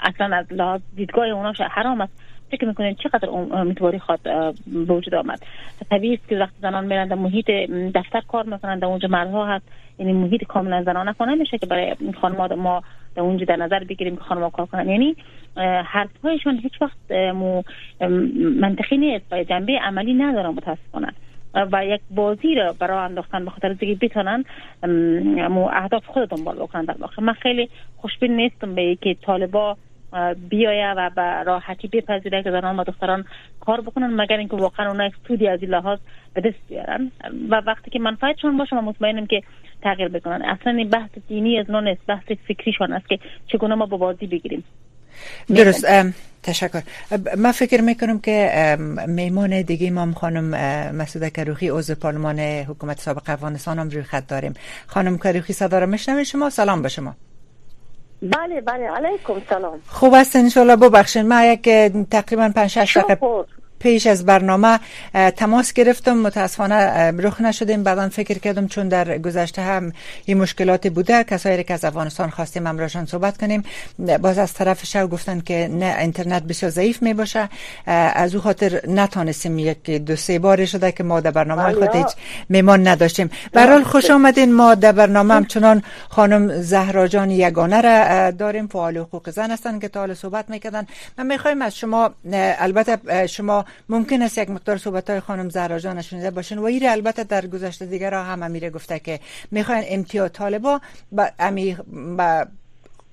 اصلا 0.02 0.36
از 0.36 0.52
لحاظ 0.52 0.80
دیدگاه 0.96 1.26
اونا 1.26 1.52
حرام 1.70 2.00
است. 2.00 2.12
فکر 2.52 2.66
می‌کنین 2.66 2.94
چقدر 2.94 3.28
امیدواری 3.30 3.98
خواد 3.98 4.20
به 4.86 4.94
وجود 4.94 5.14
آمد؟ 5.14 5.42
طبیعی 5.90 6.14
است 6.14 6.28
که 6.28 6.38
وقتی 6.38 6.56
زنان 6.62 6.84
میرن 6.84 7.08
در 7.08 7.16
محیط 7.16 7.50
دفتر 7.94 8.20
کار 8.20 8.44
می‌کنن 8.44 8.78
در 8.78 8.86
اونجا 8.86 9.08
مردها 9.08 9.46
هست 9.46 9.64
یعنی 9.98 10.12
محیط 10.12 10.44
کاملا 10.44 10.82
زنانه 10.82 11.12
خونه 11.12 11.34
میشه 11.34 11.58
که 11.58 11.66
برای 11.66 11.96
خانم 12.20 12.58
ما 12.58 12.82
در 13.14 13.22
اونجا 13.22 13.44
در 13.44 13.56
نظر 13.56 13.84
بگیریم 13.84 14.16
که 14.16 14.22
خانم 14.22 14.50
کار 14.50 14.66
کنن. 14.66 14.88
یعنی 14.88 15.16
حرفهایشان 15.84 16.58
هیچ 16.58 16.72
وقت 16.82 17.12
منطقی 18.60 18.96
نیست 18.96 19.24
و 19.32 19.44
جنبه 19.44 19.78
عملی 19.78 20.14
ندارن 20.14 20.50
متاسفانه. 20.50 21.12
و 21.72 21.86
یک 21.86 22.00
بازی 22.10 22.54
را 22.54 22.74
برای 22.78 22.98
انداختن 22.98 23.44
به 23.44 23.50
خاطر 23.50 23.72
دیگه 23.72 23.94
بتونن 24.00 24.44
اهداف 25.72 26.06
خود 26.06 26.28
دنبال 26.28 26.56
بکنن 26.56 26.84
در 26.84 26.96
واقع. 26.98 27.22
من 27.22 27.32
خیلی 27.32 27.68
خوشبین 27.96 28.36
نیستم 28.36 28.74
به 28.74 28.98
که 29.00 29.16
طالبا 29.22 29.76
بیایه 30.48 30.94
و 30.96 31.10
به 31.16 31.42
راحتی 31.46 31.88
بپذیره 31.88 32.42
که 32.42 32.50
زنان 32.50 32.80
و 32.80 32.84
دختران 32.84 33.24
کار 33.60 33.80
بکنن 33.80 34.20
مگر 34.20 34.36
اینکه 34.36 34.56
واقعا 34.56 34.88
اونا 34.88 35.10
سودی 35.28 35.48
از 35.48 35.62
این 35.62 35.70
لحاظ 35.70 35.98
به 36.34 36.40
دست 36.40 36.68
بیارن. 36.68 37.10
و 37.50 37.62
وقتی 37.66 37.90
که 37.90 37.98
منفعتشان 37.98 38.56
باشه 38.56 38.76
من 38.76 38.84
مطمئنم 38.84 39.26
که 39.26 39.42
تغییر 39.82 40.08
بکنن. 40.08 40.42
اصلا 40.42 40.72
این 40.72 40.88
بحث 40.88 41.10
دینی 41.28 41.58
از 41.58 41.70
نون 41.70 41.88
است 41.88 42.06
بحث 42.06 42.24
فکریشان 42.48 42.92
است 42.92 43.08
که 43.08 43.18
چگونه 43.46 43.74
ما 43.74 43.86
با 43.86 43.96
بازی 43.96 44.26
بگیریم. 44.26 44.64
درست. 45.48 45.86
تشکر. 46.42 46.82
من 47.38 47.52
فکر 47.52 47.80
می‌کنم 47.80 48.18
که 48.18 48.76
میمون 49.06 49.62
دیگه 49.62 49.88
امام 49.88 50.12
خانم 50.12 50.44
مسعود 50.94 51.28
کروخی 51.28 51.68
عضو 51.68 51.94
پارلمان 51.94 52.40
حکومت 52.40 52.98
سابق 52.98 53.22
افغانستان 53.26 53.78
هم 53.78 53.88
روی 53.88 54.02
خط 54.02 54.26
داریم. 54.28 54.54
خانم 54.86 55.18
کروخی 55.18 55.52
صدا 55.52 55.78
را 55.78 55.86
میشنوید 55.86 56.24
شما؟ 56.24 56.50
سلام 56.50 56.82
به 56.82 56.88
شما. 56.88 57.14
بله 58.22 58.60
بله 58.60 58.90
علیکم 58.90 59.42
سلام. 59.48 59.80
خوب 59.88 60.14
است 60.14 60.36
انشالله 60.36 60.76
ببخشید 60.76 61.26
ما 61.26 61.44
یک 61.44 61.68
تقریبا 62.10 62.52
5 62.54 62.70
6 62.70 62.96
دقیقه 62.96 63.44
پیش 63.82 64.06
از 64.06 64.26
برنامه 64.26 64.80
تماس 65.36 65.72
گرفتم. 65.72 66.12
متاسفانه 66.12 67.10
رخ 67.10 67.40
نشدیم. 67.40 67.82
بعدا 67.82 68.08
فکر 68.08 68.38
کردم 68.38 68.66
چون 68.66 68.88
در 68.88 69.18
گذشته 69.18 69.62
هم 69.62 69.92
این 70.24 70.38
مشکلات 70.38 70.88
بوده 70.88 71.24
کسایی 71.24 71.64
که 71.64 71.74
از 71.74 71.84
افغانستان 71.84 72.30
خواستیم 72.30 72.66
امراشان 72.66 73.06
صحبت 73.06 73.38
کنیم. 73.38 73.64
باز 73.98 74.38
از 74.38 74.52
طرف 74.52 74.86
شو 74.86 75.06
گفتن 75.06 75.40
که 75.40 75.68
نه 75.72 75.96
اینترنت 76.00 76.42
بسیار 76.42 76.72
ضعیف 76.72 77.02
می 77.02 77.14
باشه. 77.14 77.48
از 77.86 78.34
او 78.34 78.40
خاطر 78.40 78.80
نتانستیم 78.88 79.58
یک 79.58 79.90
دو 79.90 80.16
سه 80.16 80.38
بار 80.38 80.64
شده 80.64 80.92
که 80.92 81.04
ما 81.04 81.20
در 81.20 81.30
برنامه 81.30 81.72
خود 81.72 81.96
هیچ 81.96 82.12
میمان 82.48 82.88
نداشتیم. 82.88 83.30
برحال 83.52 83.82
خوش 83.82 84.10
آمدین. 84.10 84.54
ما 84.54 84.74
در 84.74 84.92
برنامه 84.92 85.34
همچنان 85.34 85.82
خانم 86.08 86.62
زهرا 86.62 87.08
جان 87.08 87.30
یگانه 87.30 87.80
را 87.80 88.30
داریم. 88.30 88.66
فعال 88.66 88.96
حقوق 88.96 89.30
زن 89.30 89.50
هستن 89.50 89.78
که 89.78 89.88
تا 89.88 90.00
حال 90.00 90.14
صحبت 90.14 90.50
می‌کردن. 90.50 90.86
من 91.18 91.26
می‌خوایم 91.26 91.62
از 91.62 91.76
شما 91.76 92.10
البته 92.32 93.26
شما 93.26 93.64
ممکن 93.88 94.22
است 94.22 94.38
یک 94.38 94.50
مقدار 94.50 94.76
صحبت 94.76 95.10
های 95.10 95.20
خانم 95.20 95.48
زهرا 95.48 95.78
جان 95.78 96.02
شنیده 96.02 96.30
باشین 96.30 96.58
و 96.58 96.64
ایره 96.64 96.90
البته 96.90 97.24
در 97.24 97.46
گذشته 97.46 97.86
دیگر 97.86 98.14
هم 98.14 98.42
امیره 98.42 98.70
گفته 98.70 98.98
که 98.98 99.20
می‌خواین 99.50 99.84
امتیاز 99.88 100.32
طالبا 100.32 100.80
با 101.12 101.28
امی 101.38 101.76
با 102.16 102.46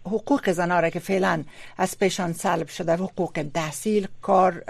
حقوق 0.09 0.51
زنها 0.51 0.79
را 0.79 0.89
که 0.89 0.99
فعلا 0.99 1.43
از 1.77 1.97
پیشان 1.99 2.33
سلب 2.33 2.67
شده 2.67 2.93
حقوق 2.93 3.45
تحصیل 3.53 4.07
کار 4.21 4.63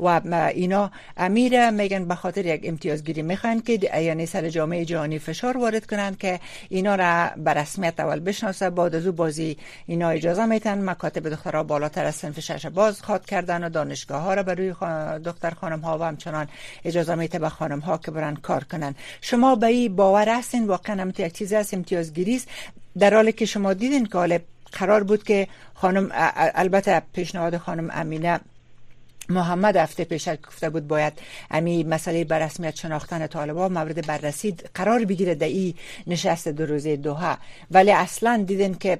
و 0.00 0.50
اینا 0.54 0.90
امیر 1.16 1.70
میگن 1.70 2.04
به 2.04 2.14
خاطر 2.14 2.46
یک 2.46 2.60
امتیازگیری 2.64 3.22
می‌خوان 3.22 3.60
که 3.60 3.72
یعنی 4.00 4.26
سر 4.26 4.48
جامعه 4.48 4.84
جهانی 4.84 5.18
فشار 5.18 5.56
وارد 5.56 5.86
کنند 5.86 6.18
که 6.18 6.40
اینا 6.68 6.94
را 6.94 7.30
به 7.36 7.50
رسمیت 7.54 8.00
اول 8.00 8.20
بشناسه 8.20 8.70
بعد 8.70 8.94
از 8.94 9.06
او 9.06 9.12
بازی 9.12 9.56
اینا 9.86 10.08
اجازه 10.08 10.46
میتن. 10.46 10.90
مکاتب 10.90 11.28
دخترها 11.28 11.62
بالاتر 11.62 12.04
از 12.04 12.14
سنف 12.14 12.40
شش 12.40 12.66
باز 12.66 13.02
خواد 13.02 13.26
کردن 13.26 13.64
و 13.64 13.68
دانشگاه 13.68 14.22
ها 14.22 14.34
را 14.34 14.42
برای 14.42 14.74
دختر 15.24 15.50
خانم 15.50 15.80
ها 15.80 15.98
و 15.98 16.02
همچنان 16.02 16.48
اجازه 16.84 17.14
میته 17.14 17.38
به 17.38 17.48
خانم 17.48 17.78
ها 17.78 17.98
که 17.98 18.10
برن 18.10 18.34
کار 18.34 18.64
کنن. 18.64 18.94
شما 19.20 19.54
به 19.56 19.66
این 19.66 19.96
باور 19.96 20.28
هستین؟ 20.28 20.66
واقعا 20.66 21.00
هم 21.00 21.12
یک 21.18 21.32
چیزی 21.32 21.56
از 21.56 21.74
امتیازگیری 21.74 22.36
است. 22.36 22.48
در 22.98 23.14
حالی 23.14 23.32
که 23.32 23.46
شما 23.46 23.72
دیدین 23.74 24.06
که 24.06 24.40
قرار 24.72 25.02
بود 25.02 25.22
که 25.22 25.48
خانم 25.74 26.08
البته 26.54 27.02
پیشنهاد 27.12 27.56
خانم 27.56 27.90
امینه 27.92 28.40
محمد 29.28 29.76
هفته 29.76 30.04
پیش 30.04 30.28
گفته 30.28 30.70
بود 30.70 30.88
باید 30.88 31.12
امی 31.50 31.84
مسئله 31.84 32.24
بر 32.24 32.38
رسمیت 32.38 32.76
شناختن 32.76 33.26
طالبان 33.26 33.72
مورد 33.72 34.06
بررسی 34.06 34.56
قرار 34.74 35.04
بگیره 35.04 35.34
در 35.34 35.46
این 35.46 35.74
نشست 36.06 36.48
دو 36.48 36.66
روزه 36.66 36.96
دوها 36.96 37.38
ولی 37.70 37.92
اصلا 37.92 38.44
دیدن 38.46 38.74
که 38.74 38.98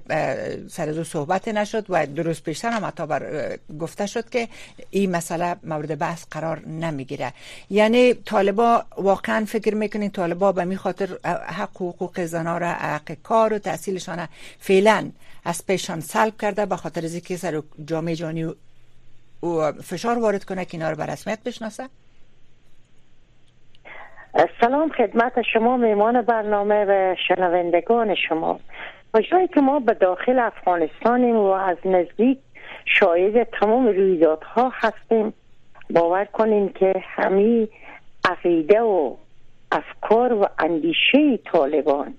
سر 0.70 0.86
دو 0.86 1.04
صحبت 1.04 1.48
نشد 1.48 1.86
و 1.88 2.06
دو 2.06 2.22
روز 2.22 2.42
پیشتر 2.42 2.70
هم 2.70 2.84
حتی 2.84 3.02
گفته 3.80 4.06
شد 4.06 4.30
که 4.30 4.48
این 4.90 5.10
مسئله 5.10 5.56
مورد 5.64 5.98
بحث 5.98 6.24
قرار 6.30 6.66
نمی‌گیره. 6.68 7.32
یعنی 7.70 8.14
طالبا 8.14 8.84
واقعا 8.96 9.44
فکر 9.44 9.74
می‌کنین 9.74 10.10
طالبا 10.10 10.52
به 10.52 10.64
می 10.64 10.76
خاطر 10.76 11.08
حق 11.46 11.82
و 11.82 11.90
حقوق 11.90 12.24
زنا 12.24 12.58
را 12.58 12.72
حق 12.72 13.12
کار 13.22 13.52
و 13.52 13.58
تحصیلشان 13.58 14.28
فعلا 14.60 15.10
از 15.44 15.66
پیشان 15.66 16.00
سلب 16.00 16.36
کرده 16.40 16.66
به 16.66 16.76
خاطر 16.76 17.04
از 17.04 17.12
اینکه 17.12 17.36
سر 17.36 17.62
جامعه 17.84 18.14
جانی 18.14 18.44
و 19.42 19.72
فشار 19.72 20.18
وارد 20.18 20.44
کنه 20.44 20.64
که 20.64 20.76
اینا 20.76 20.90
رو 20.90 20.96
به 20.96 21.06
رسمیت 21.06 21.38
بشناسه. 21.44 21.88
سلام 24.60 24.88
خدمت 24.88 25.42
شما 25.52 25.76
میمان 25.76 26.22
برنامه 26.22 26.84
و 26.84 27.14
شنوندگان 27.28 28.14
شما. 28.28 28.60
جایی 29.30 29.48
که 29.48 29.60
ما 29.60 29.80
به 29.80 29.94
داخل 29.94 30.38
افغانستانیم 30.38 31.36
و 31.36 31.46
از 31.46 31.76
نزدیک 31.84 32.38
شاید 32.84 33.48
تمام 33.60 33.86
رویدادها 33.86 34.72
هستیم 34.74 35.32
باور 35.90 36.24
کنیم 36.24 36.68
که 36.68 36.94
همی 37.16 37.68
عقیده 38.24 38.80
و 38.80 39.14
افکار 39.72 40.32
و 40.32 40.48
اندیشه 40.58 41.36
طالبان 41.52 42.14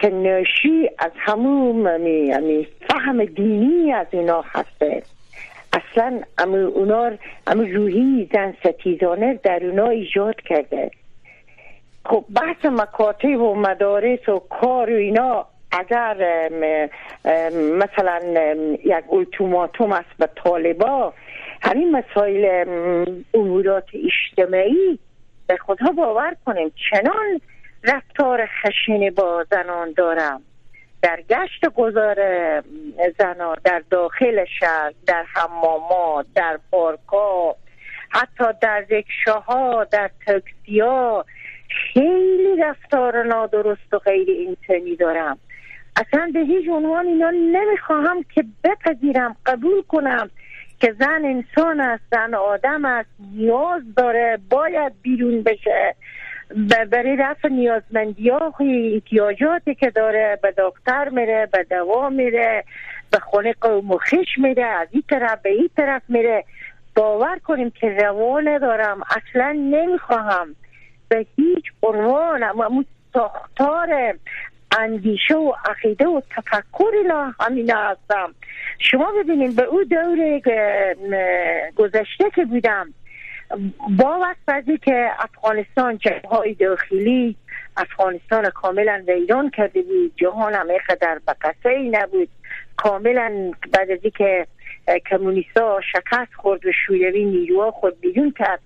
که 0.00 0.08
ناشی 0.08 0.90
از 0.98 1.10
همون 1.16 1.98
فهم 2.88 3.24
دینی 3.24 3.92
از 3.92 4.06
اینا 4.10 4.44
هسته. 4.46 5.02
اصلا 5.72 6.20
امو 6.38 6.56
اونا 6.56 7.10
امو 7.46 7.62
روحی 7.62 8.30
زن 8.32 8.54
ستیزانه 8.64 9.40
در 9.42 9.64
اونا 9.64 9.88
ایجاد 9.88 10.40
کرده. 10.40 10.90
خب 12.04 12.24
بحث 12.36 12.66
مکاتب 12.66 13.40
و 13.40 13.54
مدارس 13.54 14.28
و 14.28 14.38
کار 14.38 14.92
و 14.92 14.96
اینا 14.96 15.46
اگر 15.72 16.48
مثلا 17.54 18.20
یک 18.84 19.04
التوماتوم 19.12 19.92
است 19.92 20.08
به 20.18 20.28
طالبا 20.36 21.12
همین 21.62 21.90
مسائل 21.90 22.64
امورات 23.34 23.84
اجتماعی 23.94 24.98
به 25.46 25.56
خودها 25.56 25.92
باور 25.92 26.36
کنیم. 26.46 26.72
چنان 26.90 27.40
رفتار 27.84 28.46
خشین 28.46 29.10
با 29.10 29.44
زنان 29.50 29.92
دارم. 29.92 30.42
در 31.02 31.20
گشت 31.30 31.68
گذار 31.76 32.16
زنا 33.18 33.54
در 33.64 33.82
داخل 33.90 34.44
شهر 34.60 34.92
در 35.06 35.24
حمامات 35.34 36.26
در 36.34 36.58
پارکا 36.70 37.56
حتی 38.10 38.44
در 38.62 38.84
رکشاها 38.90 39.84
در 39.84 40.10
ها 40.80 41.24
خیلی 41.92 42.56
رفتار 42.62 43.22
نادرست 43.22 43.94
و 43.94 43.98
غیر 43.98 44.30
اینترنی 44.30 44.96
دارم. 44.96 45.38
اصلا 45.96 46.30
به 46.34 46.40
هیچ 46.40 46.68
عنوان 46.68 47.06
اینا 47.06 47.30
نمی‌خواهم 47.30 48.22
که 48.34 48.44
بپذیرم 48.64 49.36
قبول 49.46 49.82
کنم 49.82 50.30
که 50.80 50.94
زن 50.98 51.24
انسان 51.24 51.80
است 51.80 52.02
زن 52.10 52.34
آدم 52.34 52.84
است 52.84 53.10
نیاز 53.32 53.82
داره 53.96 54.38
باید 54.50 54.92
بیرون 55.02 55.42
بشه. 55.42 55.94
برای 56.90 57.16
رفع 57.16 57.48
نیازمندی 57.48 58.28
ها 58.28 58.54
احتیاجاتی 58.94 59.74
که 59.74 59.90
داره 59.90 60.38
به 60.42 60.54
دکتر 60.58 61.08
میره 61.08 61.48
به 61.52 61.66
دوا 61.70 62.08
میره 62.08 62.64
به 63.10 63.18
خونه 63.18 63.54
قوم 63.60 63.90
و 63.90 63.98
خش 63.98 64.38
میره 64.38 64.64
از 64.64 64.88
این 64.90 65.02
طرف 65.08 65.42
به 65.42 65.50
این 65.50 65.70
طرف 65.76 66.02
میره. 66.08 66.44
باور 66.94 67.38
کنیم 67.38 67.70
که 67.70 67.88
روان 67.88 68.58
دارم. 68.58 69.00
اصلا 69.02 69.52
نمی‌خواهم. 69.52 70.54
به 71.08 71.26
هیچ 71.36 71.64
عنوان 71.82 72.42
اما 72.42 72.84
ساختار 73.12 74.14
اندیشه 74.78 75.36
و 75.36 75.52
عقیده 75.64 76.06
و 76.06 76.20
تفکر 76.36 76.90
اینا 77.02 77.34
همینه 77.40 77.74
هستم. 77.76 78.34
شما 78.78 79.12
ببینید 79.12 79.56
به 79.56 79.62
او 79.62 79.84
دور 79.84 80.40
گذشته 81.76 82.30
که 82.34 82.44
بودم 82.44 82.94
با 83.98 84.18
وقت 84.18 84.82
که 84.84 85.10
افغانستان 85.18 85.98
های 86.30 86.54
داخلی 86.54 87.36
افغانستان 87.76 88.50
کاملا 88.50 89.04
ویران 89.06 89.50
کرده 89.50 89.82
بود. 89.82 90.12
جهان 90.16 90.54
هم 90.54 90.66
در 91.00 91.20
بقصه 91.28 91.68
ای 91.68 91.88
نبود. 91.88 92.28
کاملا 92.76 93.52
بعد 93.72 93.90
از 93.90 93.98
که 94.18 94.46
کمونیستا 95.10 95.80
شکست 95.92 96.34
خورد 96.36 96.66
و 96.66 96.72
شوروی 96.86 97.24
نیروها 97.24 97.70
خود 97.70 98.00
بیرون 98.00 98.34
کرد. 98.38 98.60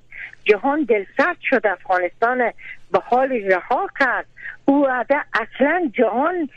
جهان 0.45 0.85
دلسرد 0.85 1.37
شد. 1.43 1.67
افغانستان 1.67 2.53
به 2.93 2.99
حال 3.05 3.33
رها 3.33 3.89
کرد. 3.99 4.27
او 4.65 4.89
اصلا 5.35 5.91
جهان 5.95 6.49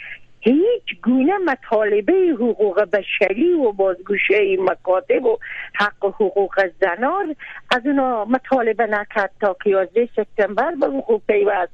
هیچ 0.45 1.01
گونه 1.03 1.37
مطالبه 1.37 2.13
حقوق 2.13 2.81
بشری 2.81 3.53
و 3.53 3.71
بازگوشه 3.71 4.57
مکاتب 4.59 5.25
و 5.25 5.37
حق 5.75 6.05
حقوق 6.05 6.69
زنان 6.81 7.35
از 7.71 7.81
اونا 7.85 8.25
مطالبه 8.25 8.85
نکرد 8.87 9.31
تا 9.41 9.55
که 9.63 9.69
11 9.69 10.09
سپتامبر 10.15 10.71
به 10.71 10.87
حقوق 10.87 11.21
پیوست. 11.27 11.71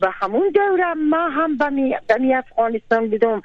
و 0.00 0.10
همون 0.10 0.50
دورم 0.54 1.08
ما 1.08 1.28
هم 1.28 1.56
به 1.56 2.36
افغانستان 2.36 3.10
بودم. 3.10 3.42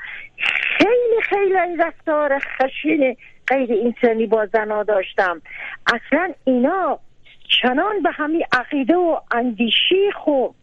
خیلی 0.77 1.21
خیلی 1.21 1.77
رفتار 1.79 2.39
خشین 2.39 3.17
غیر 3.47 3.69
انسانی 3.85 4.25
با 4.25 4.45
زنا 4.45 4.83
داشتم. 4.83 5.41
اصلا 5.87 6.33
اینا 6.43 6.99
چنان 7.61 8.01
به 8.03 8.11
همین 8.11 8.43
عقیده 8.51 8.95
و 8.95 9.19
اندیشی 9.31 10.11
خوب 10.15 10.55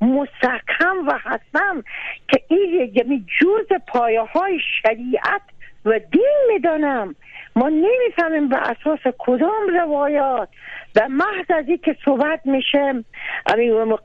مستحکم 0.00 0.96
و 1.06 1.18
هستم 1.18 1.84
که 2.28 2.42
این 2.48 2.92
یعنی 2.94 3.24
جز 3.40 3.78
پایه 3.88 4.20
های 4.20 4.60
شریعت 4.82 5.42
و 5.84 5.98
دین 5.98 6.36
می‌دانم. 6.52 7.14
ما 7.56 7.68
نمی‌فهمیم 7.68 8.48
به 8.48 8.56
اساس 8.56 9.14
کدام 9.18 9.68
روایات 9.80 10.48
و 10.96 11.08
محض 11.08 11.50
از 11.50 11.64
که 11.84 11.96
صحبت 12.04 12.40
میشه 12.44 13.04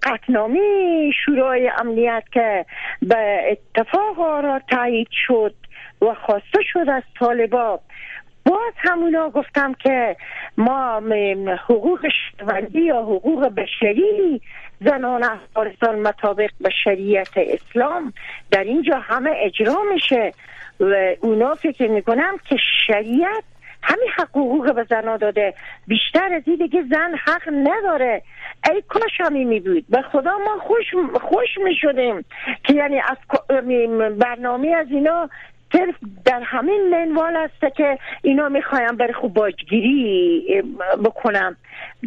قطنامی 0.04 1.12
شورای 1.26 1.72
امنیت 1.78 2.24
که 2.32 2.66
به 3.02 3.42
اتفاق 3.52 4.20
را 4.20 4.62
تایید 4.70 5.08
شد 5.28 5.56
و 6.02 6.14
خواسته 6.14 6.60
شد 6.74 6.90
از 6.90 7.04
طالبا 7.20 7.80
باز 8.46 8.74
همونا 8.78 9.30
گفتم 9.30 9.74
که 9.74 10.16
ما 10.58 11.02
حقوق 11.70 12.08
شهروندی 12.08 12.82
یا 12.82 13.02
حقوق 13.02 13.48
بشری 13.48 14.42
زنان 14.82 15.24
افغانستان 15.24 16.00
مطابق 16.00 16.50
به 16.62 16.70
شریعت 16.84 17.38
اسلام 17.38 18.14
در 18.52 18.64
اینجا 18.64 19.00
همه 19.00 19.32
اجرا 19.36 19.78
میشه 19.94 20.32
و 20.80 21.16
اونا 21.22 21.56
فکر 21.56 21.88
می‌کنم 21.88 22.38
که 22.50 22.58
شریعت 22.88 23.44
همین 23.84 24.10
حقوق 24.18 24.76
به 24.76 24.86
زنا 24.90 25.18
داده. 25.18 25.54
بیشتر 25.88 26.34
از 26.34 26.42
این 26.46 26.56
دیگه 26.56 26.84
زن 26.92 27.16
حق 27.26 27.50
نداره. 27.54 28.22
ای 28.72 28.84
کاش 28.88 29.22
همی 29.22 29.46
می 29.46 29.60
بود 29.60 29.86
به 29.90 30.02
خدا 30.02 30.38
ما 30.38 30.58
خوش 30.60 30.86
خوش 31.22 31.58
می 31.64 31.76
شدیم 31.76 32.26
که 32.64 32.74
یعنی 32.74 33.00
از 33.00 33.18
برنامه 34.20 34.68
از 34.68 34.88
اینا 34.90 35.30
صرف 35.74 35.96
در 36.26 36.42
همین 36.42 36.90
منوال 36.90 37.36
است 37.36 37.76
که 37.76 38.00
اینا 38.22 38.50
می‌خوایم 38.50 38.98
بر 38.98 39.12
خوب 39.12 39.34
باجگیری 39.34 40.64
بکنم. 41.06 41.56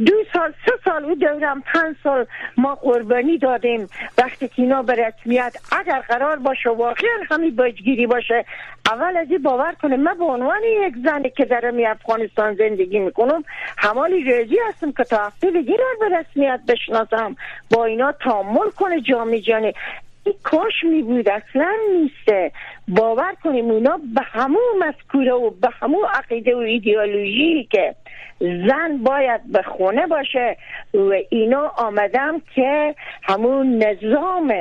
دو 0.06 0.12
سال 0.32 0.52
سه 0.66 0.72
سال 0.84 1.04
او 1.04 1.14
دورم 1.14 1.60
پنج 1.60 1.96
سال 2.02 2.26
ما 2.56 2.74
قربانی 2.74 3.38
دادیم. 3.38 3.88
وقتی 4.18 4.48
که 4.48 4.62
اینا 4.62 4.82
به 4.82 4.94
رسمیت 4.94 5.56
اگر 5.72 6.00
قرار 6.00 6.36
باشه 6.36 6.70
واقعا 6.70 7.16
همین 7.30 7.56
باجگیری 7.56 8.06
باشه 8.06 8.44
اول 8.86 9.16
از 9.16 9.30
این 9.30 9.42
باور 9.42 9.72
کنه 9.82 9.96
من 9.96 10.18
به 10.18 10.24
عنوان 10.24 10.62
یک 10.86 10.94
زنی 11.04 11.30
که 11.30 11.44
در 11.44 11.70
می 11.70 11.86
افغانستان 11.86 12.54
زندگی 12.54 12.98
می‌کنم 12.98 13.44
همالی 13.78 14.24
رازی 14.24 14.58
هستم 14.68 14.92
که 14.92 15.04
تا 15.04 15.16
هفته 15.16 15.50
دیگه 15.50 15.76
را 15.76 16.08
به 16.08 16.18
رسمیت 16.18 16.60
بشناسم. 16.68 17.36
با 17.70 17.84
اینا 17.84 18.12
تعامل 18.12 18.70
کنه 18.76 19.00
جامعه 19.00 19.40
جانی 19.40 19.72
کاش 20.42 20.84
می 20.84 21.02
بود 21.02 21.28
اصلا 21.28 21.72
نیسته. 21.92 22.52
باور 22.88 23.34
کنیم 23.44 23.70
اونا 23.70 24.00
به 24.14 24.22
همون 24.24 24.62
مذکوره 24.78 25.32
و 25.32 25.50
به 25.50 25.68
همون 25.80 26.04
عقیده 26.14 26.54
و 26.54 26.58
ایدئولوژی 26.58 27.68
که 27.70 27.94
زن 28.40 28.98
باید 28.98 29.52
به 29.52 29.62
خونه 29.62 30.06
باشه 30.06 30.56
و 30.94 31.12
اینا 31.30 31.72
آمدم 31.76 32.42
که 32.54 32.94
همون 33.22 33.82
نظام 33.82 34.54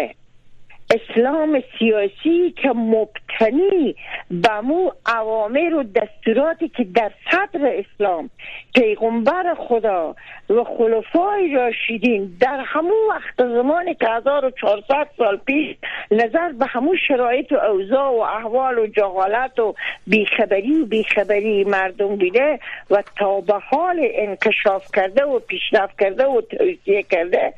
اسلام 0.93 1.63
سیاسی 1.79 2.51
که 2.51 2.69
مبتنی 2.69 3.95
به 4.31 4.61
مو 4.61 4.91
عوامر 5.05 5.73
و 5.73 5.83
دستوراتی 5.83 6.69
که 6.69 6.83
در 6.83 7.11
صدر 7.31 7.73
اسلام 7.73 8.29
پیغمبر 8.75 9.55
خدا 9.57 10.15
و 10.49 10.63
خلفای 10.63 11.53
راشدین 11.53 12.37
در 12.39 12.63
همون 12.65 12.97
وقت 13.09 13.47
زمانی 13.47 13.95
که 13.95 14.09
1400 14.09 15.07
سال 15.17 15.37
پیش 15.37 15.75
نظر 16.11 16.51
به 16.51 16.65
همون 16.65 16.97
شرایط 17.07 17.51
و 17.51 17.55
اوضاع 17.55 18.11
و 18.11 18.19
احوال 18.19 18.79
و 18.79 18.87
جهالت 18.87 19.59
و 19.59 19.75
بیخبری 20.07 20.81
و 20.81 20.85
بیخبری 20.85 21.63
مردم 21.63 22.15
بیده 22.15 22.59
و 22.91 23.03
تا 23.17 23.41
به 23.41 23.53
حال 23.53 24.07
انکشاف 24.13 24.87
کرده 24.95 25.25
و 25.25 25.39
پیشرفت 25.39 25.99
کرده 25.99 26.25
و 26.25 26.41
توصیه 26.41 27.03
کرده 27.03 27.53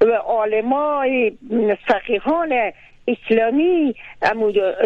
و 0.00 0.10
عالمای 0.10 1.32
فقیهان 1.86 2.72
اسلامی 3.08 3.94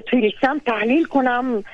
تونستم 0.06 0.58
تحلیل 0.66 1.04
کنم 1.04 1.64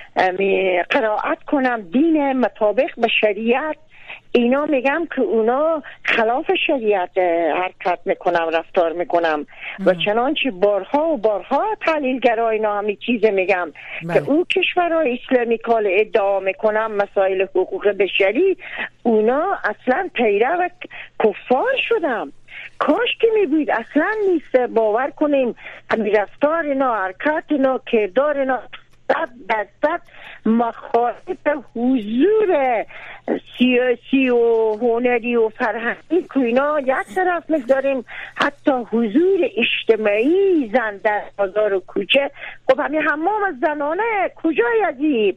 قرائت 0.90 1.42
کنم 1.46 1.80
دین 1.92 2.32
مطابق 2.32 2.90
به 2.96 3.08
شریعت. 3.20 3.76
اینا 4.32 4.66
میگم 4.66 5.08
که 5.16 5.22
اونا 5.22 5.82
خلاف 6.02 6.50
شریعت 6.66 7.18
حرکت 7.56 7.98
می‌کنم 8.04 8.48
رفتار 8.52 8.92
می‌کنم. 8.92 9.46
و 9.86 9.94
چنانچه 9.94 10.50
بارها 10.50 11.08
و 11.08 11.16
بارها 11.16 11.64
تحلیلگرا 11.80 12.50
اینا 12.50 12.78
همی 12.78 12.96
چیز 12.96 13.24
میگم 13.24 13.72
که 14.00 14.06
بله. 14.06 14.30
اون 14.30 14.44
کشورهای 14.44 15.18
اسلامی 15.22 15.58
کال 15.58 15.88
ادعا 15.90 16.40
می‌کنم 16.40 16.92
مسائل 16.92 17.42
حقوق 17.42 17.88
بشری 17.88 18.56
اونا 19.02 19.58
اصلا 19.64 20.08
پیره 20.14 20.56
و 20.56 20.68
کفار 21.24 21.76
شدم 21.88 22.32
کاش 22.78 23.16
که 23.20 23.28
می 23.34 23.46
بود 23.46 23.70
اصلا 23.70 24.10
نیست. 24.30 24.56
باور 24.56 25.10
کنیم 25.10 25.54
رفتار 26.14 26.62
اینا 26.62 26.94
حرکت 26.94 27.44
اینا 27.48 27.80
کردار 27.92 28.38
اینا. 28.38 28.62
صد 29.08 29.28
درصد 29.48 30.00
مخالف 30.46 31.46
حضور 31.76 32.84
سیاسی 33.58 34.30
و 34.30 34.72
هنری 34.72 35.36
و 35.36 35.48
فرهنگی 35.48 36.22
که 36.34 36.40
اینا 36.40 36.80
یک 36.80 37.14
طرف 37.14 37.50
می‌گذاریم 37.50 38.04
حتی 38.34 38.70
حضور 38.70 39.38
اجتماعی 39.56 40.70
زن 40.72 40.96
در 40.96 41.22
بازار 41.38 41.74
و 41.74 41.80
کوچه. 41.80 42.30
خب 42.70 42.80
همین 42.80 43.02
حمام 43.02 43.42
از 43.42 43.54
زنانه 43.60 44.30
کجای 44.36 44.82
از 44.86 44.94
این 44.98 45.36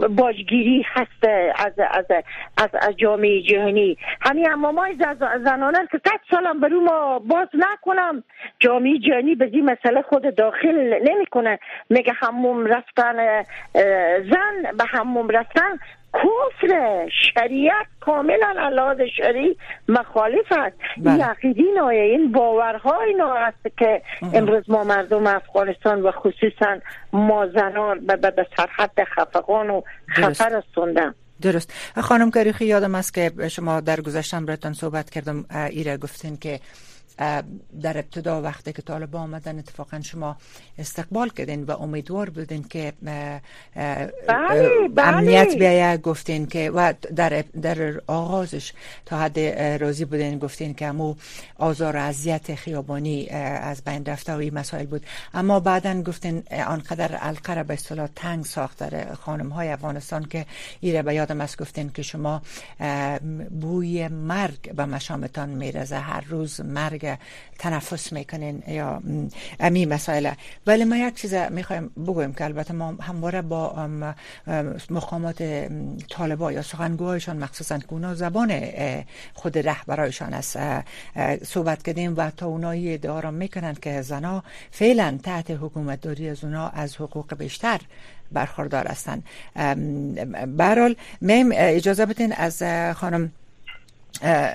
باجگیری 0.00 0.86
هست 0.88 1.24
از, 1.56 1.72
از, 1.78 2.04
از, 2.56 2.70
از 2.80 2.96
جامعه 2.96 3.42
جهانی. 3.42 3.96
همین 4.20 4.46
حمام 4.46 4.78
های 4.78 4.94
زنانه 5.44 5.78
که 5.92 6.00
صد 6.04 6.20
سالم 6.30 6.60
برو 6.60 6.80
ما 6.80 7.18
باز 7.18 7.48
نکنم. 7.54 8.24
جامعه 8.60 8.98
جهانی 8.98 9.34
به 9.34 9.44
این 9.52 9.64
مسئله 9.64 10.02
خود 10.02 10.34
داخل 10.34 10.98
نمی‌کنه. 11.04 11.58
میگه 11.90 12.12
رفتن 12.66 13.42
زن 14.30 14.76
به 14.78 14.84
هموم 14.84 15.28
رفتن 15.30 15.78
کفر 16.14 17.08
شریعت 17.34 17.86
کاملا 18.00 18.54
علاوه 18.58 19.06
شریع 19.16 19.56
مخالف 19.88 20.52
است. 20.52 20.76
بله. 20.98 21.12
این 21.12 21.22
عقیدی 21.22 21.64
نایه 21.76 22.02
این 22.02 22.32
باورهای 22.32 23.14
هست 23.36 23.76
که 23.78 24.02
امروز 24.34 24.70
ما 24.70 24.84
مردم 24.84 25.26
افغانستان 25.26 26.02
و 26.02 26.10
خصوصا 26.10 26.78
ما 27.12 27.46
زنان 27.46 28.06
به, 28.06 28.46
سرحد 28.56 29.04
خفقان 29.04 29.70
و 29.70 29.82
خطر 30.08 30.58
رسوندن. 30.58 31.14
درست. 31.42 31.72
خانم 32.00 32.30
گریخی 32.30 32.64
یادم 32.64 32.94
است 32.94 33.14
که 33.14 33.48
شما 33.48 33.80
در 33.80 34.00
گذشتم 34.00 34.46
براتون 34.46 34.72
صحبت 34.72 35.10
کردم 35.10 35.44
ایره 35.70 35.96
گفتین 35.96 36.36
که 36.36 36.60
در 37.82 37.98
ابتدا 37.98 38.42
وقتی 38.42 38.72
که 38.72 38.82
طالب 38.82 39.16
آمدن 39.16 39.58
اتفاقا 39.58 40.00
شما 40.00 40.36
استقبال 40.78 41.28
کردین 41.28 41.64
و 41.64 41.70
امیدوار 41.70 42.30
بودین 42.30 42.62
که 42.62 42.92
بله، 43.02 43.42
بله. 44.26 45.08
امنیت 45.08 45.54
بیایه. 45.58 45.96
گفتین 45.96 46.46
که 46.46 46.70
و 46.70 46.92
در, 47.16 47.44
در 47.62 48.00
آغازش 48.06 48.72
تا 49.06 49.18
حد 49.18 49.38
راضی 49.82 50.04
بودین 50.04 50.38
گفتین 50.38 50.74
که 50.74 50.86
همو 50.86 51.14
آزار 51.58 51.96
و 51.96 52.00
اذیت 52.00 52.54
خیابانی 52.54 53.28
از 53.28 53.84
بین 53.84 54.04
رفته 54.04 54.32
و 54.32 54.36
این 54.36 54.54
مسائل 54.54 54.86
بود. 54.86 55.06
اما 55.34 55.60
بعدا 55.60 56.02
گفتین 56.02 56.42
آنقدر 56.66 57.18
القره 57.20 57.62
به 57.62 57.74
اصطلاح 57.74 58.08
تنگ 58.16 58.44
ساخت 58.44 58.78
در 58.78 59.14
خانم 59.14 59.48
های 59.48 59.68
افغانستان 59.68 60.24
که 60.24 60.46
ایره 60.80 61.02
به 61.02 61.14
یادم 61.14 61.40
است 61.40 61.62
گفتین 61.62 61.90
که 61.90 62.02
شما 62.02 62.42
بوی 63.60 64.08
مرگ 64.08 64.72
به 64.72 64.84
مشامتان 64.84 65.48
میرزه 65.48 65.96
هر 65.96 66.24
روز 66.28 66.60
مرگ 66.60 67.01
تنفس 67.58 68.12
می‌کنین 68.12 68.62
یا 68.68 69.02
امی 69.60 69.86
مسائل. 69.86 70.30
ولی 70.66 70.84
ما 70.84 70.96
یک 70.96 71.14
چیز 71.14 71.34
می‌خوایم 71.34 71.88
بگویم 71.88 72.32
که 72.32 72.44
البته 72.44 72.74
ما 72.74 72.94
همواره 73.00 73.42
با 73.42 73.88
مقامات 74.90 75.68
طالبا 76.10 76.52
یا 76.52 76.62
سخنگوهایشان 76.62 77.36
مخصوصا 77.36 77.78
که 77.78 77.92
اونا 77.92 78.14
زبان 78.14 78.60
خود 79.34 79.58
رهبرایشان 79.58 80.34
است 80.34 80.58
صحبت 81.44 81.82
کردیم 81.82 82.14
و 82.16 82.30
تا 82.30 82.46
اونایی 82.46 82.94
ادعا 82.94 83.30
می‌کنن 83.30 83.74
که 83.74 84.02
زنا 84.02 84.42
فعلا 84.70 85.18
تحت 85.22 85.50
حکومت 85.50 86.00
داری 86.00 86.28
از 86.28 86.44
اونا 86.44 86.68
از 86.68 86.96
حقوق 86.96 87.34
بیشتر 87.34 87.80
برخوردار 88.32 88.86
هستند. 88.86 89.24
برحال 90.56 90.96
میم 91.20 91.48
اجازه 91.52 92.06
بدین 92.06 92.32
از 92.32 92.62
خانم 92.96 93.32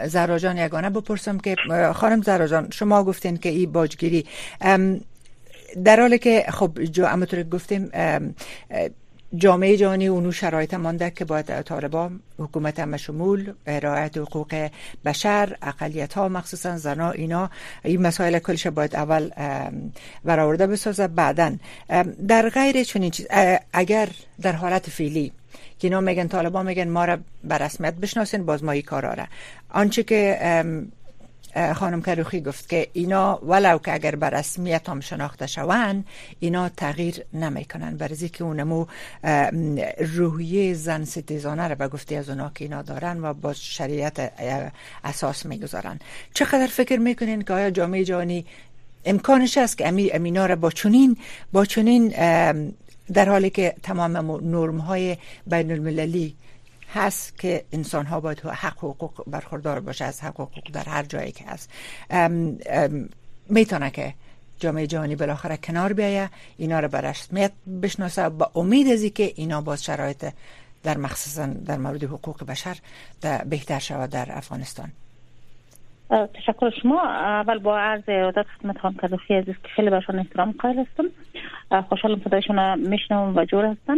زراجان 0.08 0.58
یگانه 0.58 0.90
بپرسم 0.90 1.38
که 1.38 1.56
خانم 1.96 2.22
زراجان 2.22 2.68
شما 2.72 3.04
گفتین 3.04 3.38
که 3.38 3.50
این 3.50 3.72
باجگیری. 3.72 4.26
در 5.84 6.00
حالی 6.00 6.20
که 6.20 6.46
خب 6.50 6.84
جو 6.84 7.06
امطور 7.06 7.44
گفتیم 7.44 7.92
جامعه 9.36 9.78
جهانی 9.78 10.08
اونو 10.08 10.32
شرایط 10.32 10.74
مانده 10.74 11.10
که 11.10 11.26
باید 11.26 11.62
طالبا 11.62 12.12
حکومت 12.38 12.80
مشمول 12.80 13.54
رعایت 13.68 14.18
حقوق 14.18 14.70
بشر 15.06 15.58
اقلیت 15.62 16.14
ها 16.14 16.30
مخصوصا 16.30 16.78
زنا 16.78 17.12
اینا 17.12 17.50
این 17.84 18.02
مسائل 18.02 18.40
کلش 18.40 18.68
باید 18.68 18.96
اول 18.96 19.30
برآورده 20.26 20.68
بسازه. 20.68 21.08
بعدا 21.08 21.56
در 22.28 22.50
غیر 22.50 22.84
چنین 22.84 23.12
چیز 23.12 23.28
اگر 23.74 24.10
در 24.42 24.52
حالت 24.52 24.90
فعلی 24.90 25.32
که 25.80 25.88
اینا 25.88 26.02
میگن 26.02 26.28
طالبان 26.28 26.66
میگن 26.66 26.90
ما 26.90 27.06
را 27.06 27.18
به 27.44 27.58
رسمیت 27.58 27.94
بشناسین 27.94 28.46
باز 28.46 28.64
ما 28.64 28.82
کار 28.82 29.06
آره 29.06 29.28
آنچه 29.70 30.04
که 30.04 30.40
خانم 31.76 32.02
کروخی 32.02 32.42
گفت 32.42 32.70
که 32.70 32.88
اینا 32.94 33.40
ولو 33.48 33.78
که 33.78 33.94
اگر 33.94 34.16
به 34.16 34.30
رسمیت 34.30 34.90
هم 34.90 35.00
شناخته 35.00 35.48
شوند 35.48 36.06
اینا 36.40 36.70
تغییر 36.70 37.24
نمی‌کنن 37.34 37.98
برزی 37.98 38.30
که 38.30 38.44
اونمو 38.44 38.86
روحیه 40.16 40.74
زن 40.74 41.04
ستیزانه 41.04 41.68
را 41.68 41.76
به 41.76 41.88
گفتی 41.88 42.16
از 42.16 42.30
اونا 42.30 42.52
که 42.56 42.66
اینا 42.66 42.82
دارن 42.82 43.22
و 43.22 43.34
با 43.34 43.54
شریعت 43.54 44.32
اساس 45.04 45.46
می‌گذارن. 45.46 46.00
چقدر 46.34 46.68
فکر 46.68 47.00
می‌کنین 47.00 47.42
که 47.42 47.54
آیا 47.54 47.70
جامعه 47.70 48.04
جهانی 48.04 48.46
امکانش 49.06 49.58
است 49.58 49.78
که 49.78 49.88
امی 49.88 50.12
امینا 50.12 50.46
را 50.46 50.56
با 50.56 50.72
چنین 50.72 51.18
با 51.52 51.66
چنین 51.66 52.14
در 53.14 53.30
حالی 53.30 53.50
که 53.50 53.76
تمام 53.84 54.18
نرم 54.42 54.78
های 54.78 55.18
بین 55.48 55.72
المللی 55.72 56.36
هست 56.94 57.40
که 57.40 57.66
انسان 57.72 58.06
ها 58.06 58.20
باید 58.20 58.40
حق 58.40 58.78
حقوق 58.78 59.24
برخوردار 59.28 59.80
باشه 59.80 60.06
از 60.06 60.22
حق 60.22 60.34
حقوق 60.34 60.72
در 60.74 60.84
هر 60.84 61.04
جایی 61.04 61.32
که 61.32 61.46
هست. 61.48 61.70
می‌تونه 63.50 63.92
که 63.92 64.14
جامعه 64.60 64.88
جهانی 64.88 65.16
بالاخره 65.16 65.58
کنار 65.58 65.94
بیایه 65.94 66.30
اینا 66.58 66.80
رو 66.80 66.88
به 66.88 67.02
رسمیت 67.02 67.52
بشناسه 67.82 68.30
با 68.30 68.52
امید 68.56 68.88
ازی 68.88 69.10
که 69.10 69.34
اینا 69.36 69.62
باز 69.62 69.84
شرایط 69.84 70.26
در 70.84 70.98
مخصوصا 70.98 71.46
در 71.46 71.78
مورد 71.78 72.04
حقوق 72.04 72.44
بشر 72.44 72.78
بهتر 73.46 73.80
شود 73.80 74.10
در 74.10 74.38
افغانستان. 74.38 74.92
تشکر 76.10 76.70
شما. 76.82 77.02
اول 77.10 77.58
با 77.58 77.80
عرض 77.80 78.04
ارادت 78.08 78.46
خدمت 78.48 78.78
خانم 78.78 78.96
کذافی 78.96 79.34
عزیز 79.34 79.56
که 79.64 79.70
خیلی 79.76 79.90
برشان 79.90 80.20
احترام 80.20 80.56
قائل 80.60 80.80
هستم. 80.80 81.04
خوشحالم 81.90 82.22
صدایشون 82.24 82.80
میشنوم 82.80 83.36
و 83.36 83.46
جور 83.46 83.66
هستن 83.66 83.98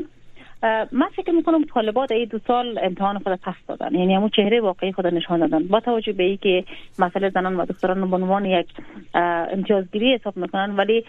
من 0.92 1.08
فکر 1.16 1.32
می‌کنم 1.32 1.64
طالبات 1.64 2.12
این 2.12 2.26
دو 2.26 2.40
سال 2.48 2.80
امتحان 2.84 3.20
خود 3.20 3.34
پس 3.34 3.56
دادن. 3.68 3.96
یعنی 3.96 4.16
همون 4.16 4.30
چهره 4.30 4.62
واقعی 4.62 4.92
خود 4.92 5.08
نشان 5.08 5.40
دادن. 5.40 5.68
با 5.68 5.80
توجه 5.80 6.14
به 6.14 6.24
اینکه 6.24 6.64
مسئله 7.00 7.30
زنان 7.30 7.56
و 7.56 7.66
دختران 7.66 8.10
به 8.10 8.16
عنوان 8.16 8.46
یک 8.46 8.68
امتیازگیری 9.14 10.14
حساب 10.14 10.38
می‌کنن 10.38 10.76
ولی 10.76 11.06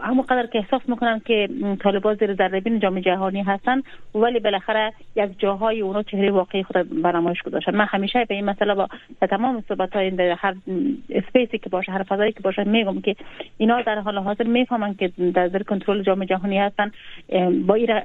همون 0.00 0.22
قدر 0.22 0.46
که 0.46 0.58
احساس 0.58 0.80
می‌کنن 0.88 1.20
که 1.24 1.48
طالبان 1.80 2.14
زیر 2.14 2.34
ذره 2.34 2.78
جامعه 2.78 3.02
جهانی 3.02 3.42
هستن 3.42 3.82
ولی 4.14 4.40
بالاخره 4.40 4.92
یک 5.16 5.38
جاهای 5.38 5.80
اونا 5.80 6.02
چهره 6.02 6.30
واقعی 6.30 6.62
خود 6.62 7.02
برنامه‌اش 7.02 7.42
گذاشتن. 7.42 7.76
من 7.76 7.84
همیشه 7.84 8.24
به 8.24 8.34
این 8.34 8.44
مسئله 8.44 8.74
با 8.74 8.88
تمام 9.20 9.64
صحبت 9.68 9.96
های 9.96 10.34
هر 10.38 10.54
اسپیسی 11.10 11.58
که 11.58 11.70
باشه 11.70 11.92
هر 11.92 12.02
فضایی 12.02 12.32
که 12.32 12.40
باشه 12.40 12.64
میگم 12.64 13.00
که 13.00 13.16
اینا 13.58 13.82
در 13.82 13.98
حال 13.98 14.18
حاضر 14.18 14.44
می‌فهمن 14.44 14.94
که 14.94 15.12
در 15.34 15.48
زیر 15.48 15.62
کنترل 15.62 16.02
جامعه 16.02 16.26
جهانی 16.26 16.58
هستن 16.58 16.90
با 17.66 17.74
این 17.74 18.00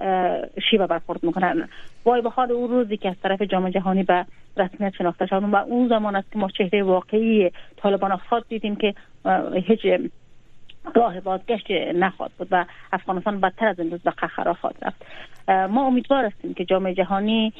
شیوه 0.69 0.87
برخورد 0.87 1.23
می‌کنن. 1.23 1.69
وای 2.05 2.21
بخواد 2.21 2.51
اون 2.51 2.69
روزی 2.69 2.97
که 2.97 3.09
از 3.09 3.15
طرف 3.23 3.41
جامعه 3.41 3.71
جهانی 3.71 4.03
به 4.03 4.25
رسمیت 4.57 4.93
شناخته 4.93 5.25
شدن 5.25 5.45
و 5.45 5.55
اون 5.55 5.87
زمان 5.87 6.15
است 6.15 6.31
که 6.31 6.39
ما 6.39 6.49
چهره 6.49 6.83
واقعی 6.83 7.51
طالبان 7.77 8.15
خود 8.15 8.47
دیدیم 8.49 8.75
که 8.75 8.93
هیچ 9.53 9.79
راه 10.95 11.19
بازگشت 11.19 11.71
نخواهد 11.95 12.31
بود 12.37 12.47
و 12.51 12.65
افغانستان 12.93 13.39
بدتر 13.39 13.67
از 13.67 13.79
امروز 13.79 14.01
به 14.01 14.11
قهر 14.11 14.53
خواهد 14.53 14.75
رفت. 14.81 15.05
ما 15.71 15.87
امیدوار 15.87 16.25
هستیم 16.25 16.53
که 16.53 16.65
جامعه 16.65 16.93
جهانی 16.93 17.53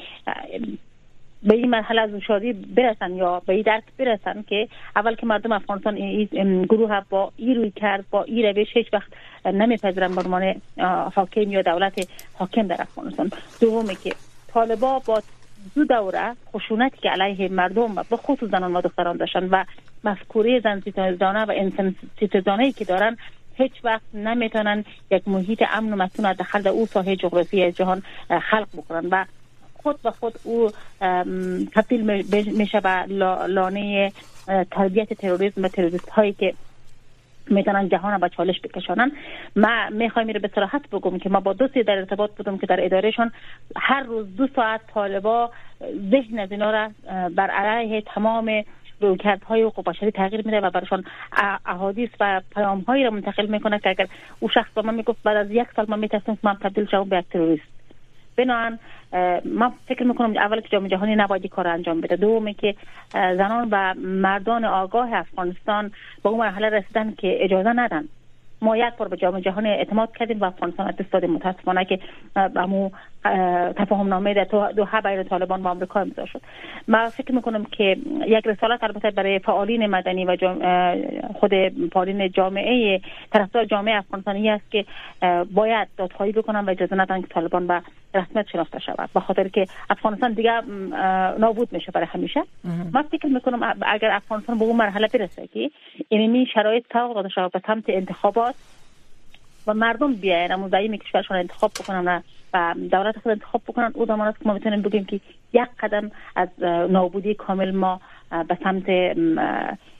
به 1.42 1.54
این 1.54 1.70
مرحله 1.70 2.00
از 2.00 2.10
شادی 2.26 2.52
برسن 2.52 3.14
یا 3.14 3.42
به 3.46 3.52
این 3.52 3.62
درک 3.62 3.84
برسن 3.98 4.42
که 4.42 4.68
اول 4.96 5.14
که 5.14 5.26
مردم 5.26 5.52
افغانستان 5.52 5.94
این 5.96 6.62
گروه 6.62 7.00
با 7.10 7.32
ای 7.36 7.54
روی 7.54 7.70
کرد 7.70 8.04
با 8.10 8.22
ای 8.22 8.52
روش 8.52 8.66
هیچ 8.72 8.86
وقت 8.92 9.12
نمیپذیرن 9.44 10.18
عنوان 10.18 10.54
حاکم 11.14 11.52
یا 11.52 11.62
دولت 11.62 12.08
حاکم 12.34 12.66
در 12.66 12.82
افغانستان. 12.82 13.30
دومی 13.60 13.94
که 13.94 14.12
طالبا 14.48 14.98
با 14.98 15.22
دو 15.74 15.84
دوره 15.84 16.36
خشونتی 16.54 16.96
که 16.96 17.08
علیه 17.10 17.48
مردم 17.48 17.96
و 17.96 18.02
به 18.10 18.16
خصوص 18.16 18.50
زنان 18.50 18.76
و 18.76 18.80
دختران 18.80 19.16
داشتن 19.16 19.48
و 19.48 19.64
مفکوره 20.04 20.60
زن 20.60 20.80
ستیزانه 20.80 21.44
و 21.44 21.52
انسان 21.56 21.94
ستیزانه 22.16 22.72
که 22.72 22.84
دارن 22.84 23.16
هیچ 23.54 23.72
وقت 23.84 24.02
نمی‌تونن 24.14 24.84
یک 25.10 25.28
محیط 25.28 25.62
امن 25.72 25.92
و 25.92 25.96
مسئول 25.96 26.32
داخل 26.32 26.62
در 26.62 26.70
او 26.70 26.86
ساحه 26.86 27.16
جغرافی 27.16 27.72
جهان 27.72 28.02
خلق 28.50 28.68
بکنن 28.76 29.08
و 29.10 29.24
خود 29.82 30.02
به 30.02 30.10
خود 30.10 30.34
او 30.44 30.70
تبدیل 31.74 32.24
میشه 32.52 32.80
به 32.80 33.04
لانه 33.48 34.12
تربیت 34.70 35.12
تروریسم 35.12 35.64
و 35.64 35.68
تروریست 35.68 36.08
هایی 36.08 36.32
که 36.32 36.54
می‌تونن 37.50 37.88
جهان 37.88 38.18
با 38.18 38.28
چالش 38.28 38.60
بکشانن. 38.60 39.12
ما 39.56 39.88
می‌خوایم 39.90 40.26
میره 40.26 40.40
به 40.40 40.50
صراحت 40.54 40.90
بگم 40.90 41.18
که 41.18 41.28
ما 41.28 41.40
با 41.40 41.52
دوستی 41.52 41.82
در 41.82 41.98
ارتباط 41.98 42.30
بودم 42.30 42.58
که 42.58 42.66
در 42.66 42.84
ادارهشان 42.84 43.32
هر 43.76 44.02
روز 44.02 44.36
دو 44.36 44.48
ساعت 44.56 44.80
طالبا 44.94 45.50
ذهن 46.10 46.38
از 46.38 46.52
اینا 46.52 46.70
را 46.70 46.90
بر 47.28 47.50
علیه 47.50 48.00
تمام 48.00 48.64
رویکردهای 49.00 49.62
حقوق 49.62 49.84
بشری 49.84 50.10
تغییر 50.10 50.46
میده 50.46 50.60
و 50.60 50.70
برشان 50.70 51.04
احادیث 51.66 52.10
و 52.20 52.40
پیام 52.54 52.80
هایی 52.80 53.04
را 53.04 53.10
منتقل 53.10 53.46
می‌کنه 53.46 53.78
که 53.78 53.88
اگر 53.88 54.06
او 54.40 54.48
شخص 54.48 54.70
با 54.74 54.82
من 54.82 54.94
می‌گفت 54.94 55.22
بعد 55.22 55.36
از 55.36 55.50
یک 55.50 55.68
سال 55.76 55.86
من 55.88 55.98
می‌تونستم 55.98 56.34
که 56.34 56.40
من 56.42 56.54
تبدیل 56.54 56.86
شوم 56.86 57.08
به 57.08 57.18
یک 57.18 57.28
تروریست. 57.28 57.77
بنابراین 58.38 58.78
من 59.44 59.72
فکر 59.88 60.04
می‌کنم 60.04 60.36
اول 60.36 60.60
که 60.60 60.68
جامعه 60.68 60.90
جهانی 60.90 61.16
نباید 61.16 61.46
کار 61.46 61.68
انجام 61.68 62.00
بده. 62.00 62.16
دومی 62.16 62.54
که 62.54 62.74
زنان 63.12 63.68
و 63.70 63.94
مردان 63.98 64.64
آگاه 64.64 65.14
افغانستان 65.14 65.90
به 66.22 66.28
اون 66.28 66.38
مرحله 66.38 66.68
رسیدن 66.68 67.14
که 67.18 67.44
اجازه 67.44 67.72
ندن. 67.72 68.08
ما 68.62 68.76
یک 68.76 68.94
بار 68.98 69.08
به 69.08 69.16
جامعه 69.16 69.40
جهانی 69.40 69.68
اعتماد 69.68 70.16
کردیم 70.16 70.40
و 70.40 70.44
افغانستان 70.44 70.90
دست 70.90 71.14
متاسفانه 71.14 71.84
که 71.84 71.98
امو 72.36 72.90
تفاهم 73.76 74.08
نامه 74.08 74.34
در 74.34 74.44
دو 74.76 74.86
بین 75.04 75.22
طالبان 75.24 75.62
و 75.62 75.68
آمریکا 75.68 76.00
امضا 76.00 76.26
شد. 76.26 76.40
ما 76.88 77.08
فکر 77.08 77.32
می‌کنم 77.32 77.64
که 77.64 77.96
یک 78.26 78.46
رسالت 78.46 78.84
البته 78.84 79.10
برای 79.10 79.38
فعالین 79.38 79.86
مدنی 79.86 80.24
و 80.24 80.36
خود 81.34 81.52
فعالین 81.92 82.30
جامعه 82.30 83.00
طرفدار 83.32 83.64
جامعه 83.64 83.96
افغانستانی 83.96 84.50
است 84.50 84.70
که 84.70 84.84
باید 85.54 85.88
دادخواهی 85.96 86.32
بکنن 86.32 86.64
و 86.64 86.70
اجازه 86.70 86.96
ندن 86.96 87.20
که 87.20 87.26
طالبان 87.26 87.66
به 87.66 87.82
رسمیت 88.14 88.46
شناخته 88.52 88.78
شود. 88.78 89.10
به 89.14 89.20
خاطر 89.20 89.48
که 89.48 89.66
افغانستان 89.90 90.32
دیگه 90.32 90.60
نابود 91.38 91.72
میشه 91.72 91.92
برای 91.92 92.06
همیشه. 92.06 92.42
ما 92.92 93.02
فکر 93.02 93.26
می‌کنم 93.26 93.74
اگر 93.82 94.10
افغانستان 94.10 94.58
به 94.58 94.64
اون 94.64 94.76
مرحله 94.76 95.08
برسه 95.14 95.46
که 95.46 95.70
این 96.08 96.46
شرایط 96.54 96.84
سوق 96.92 97.14
داده 97.14 97.28
شود 97.28 97.52
به 97.52 97.60
سمت 97.66 97.84
انتخابات 97.88 98.54
و 99.66 99.74
مردم 99.74 100.14
بیاین 100.14 100.52
اما 100.52 100.68
زعیم 100.68 100.96
کشورشون 100.96 101.36
انتخاب 101.36 101.70
بکنن 101.80 102.22
دولت 102.90 103.18
خود 103.22 103.32
انتخاب 103.32 103.62
بکنن. 103.68 103.92
او 103.94 104.06
زمان 104.06 104.28
است 104.28 104.38
که 104.38 104.48
ما 104.48 104.54
می‌تونیم 104.54 104.82
بگیم 104.82 105.04
که 105.04 105.20
یک 105.52 105.68
قدم 105.80 106.10
از 106.36 106.48
نابودی 106.90 107.34
کامل 107.34 107.70
ما 107.70 108.00
به 108.48 108.58
سمت 108.64 108.88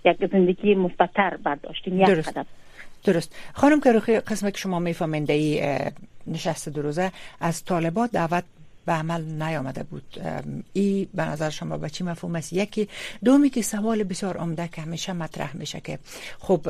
یک 0.05 0.31
زندگی 0.33 0.75
مثبتتر 0.75 1.37
برداشتیم. 1.37 2.01
یک 2.01 2.07
درست. 2.07 2.29
قدم. 2.29 2.47
درست. 3.05 3.37
خانم 3.53 3.81
کروخی 3.81 4.21
قسم 4.21 4.51
که 4.51 4.59
شما 4.59 4.79
میفهمنده 4.79 5.33
ای 5.33 5.79
نشست 6.27 6.69
دو 6.69 6.83
روزه 6.83 7.13
از 7.41 7.65
طالبات 7.65 8.11
دعوت 8.13 8.45
به 8.87 8.93
عمل 8.93 9.23
نیامده 9.23 9.83
بود. 9.83 10.03
ای 10.73 11.09
به 11.15 11.25
نظر 11.25 11.51
شما 11.51 11.77
به 11.77 11.91
چی 11.91 12.05
مفهوم 12.05 12.37
است؟ 12.37 12.53
یکی 12.53 12.89
دومی 13.25 13.51
که 13.51 13.63
سوال 13.63 14.03
بسیار 14.03 14.37
عمده 14.37 14.69
که 14.69 14.83
همیشه 14.83 15.13
مطرح 15.13 15.57
میشه 15.57 15.81
که 15.81 15.99
خب 16.39 16.61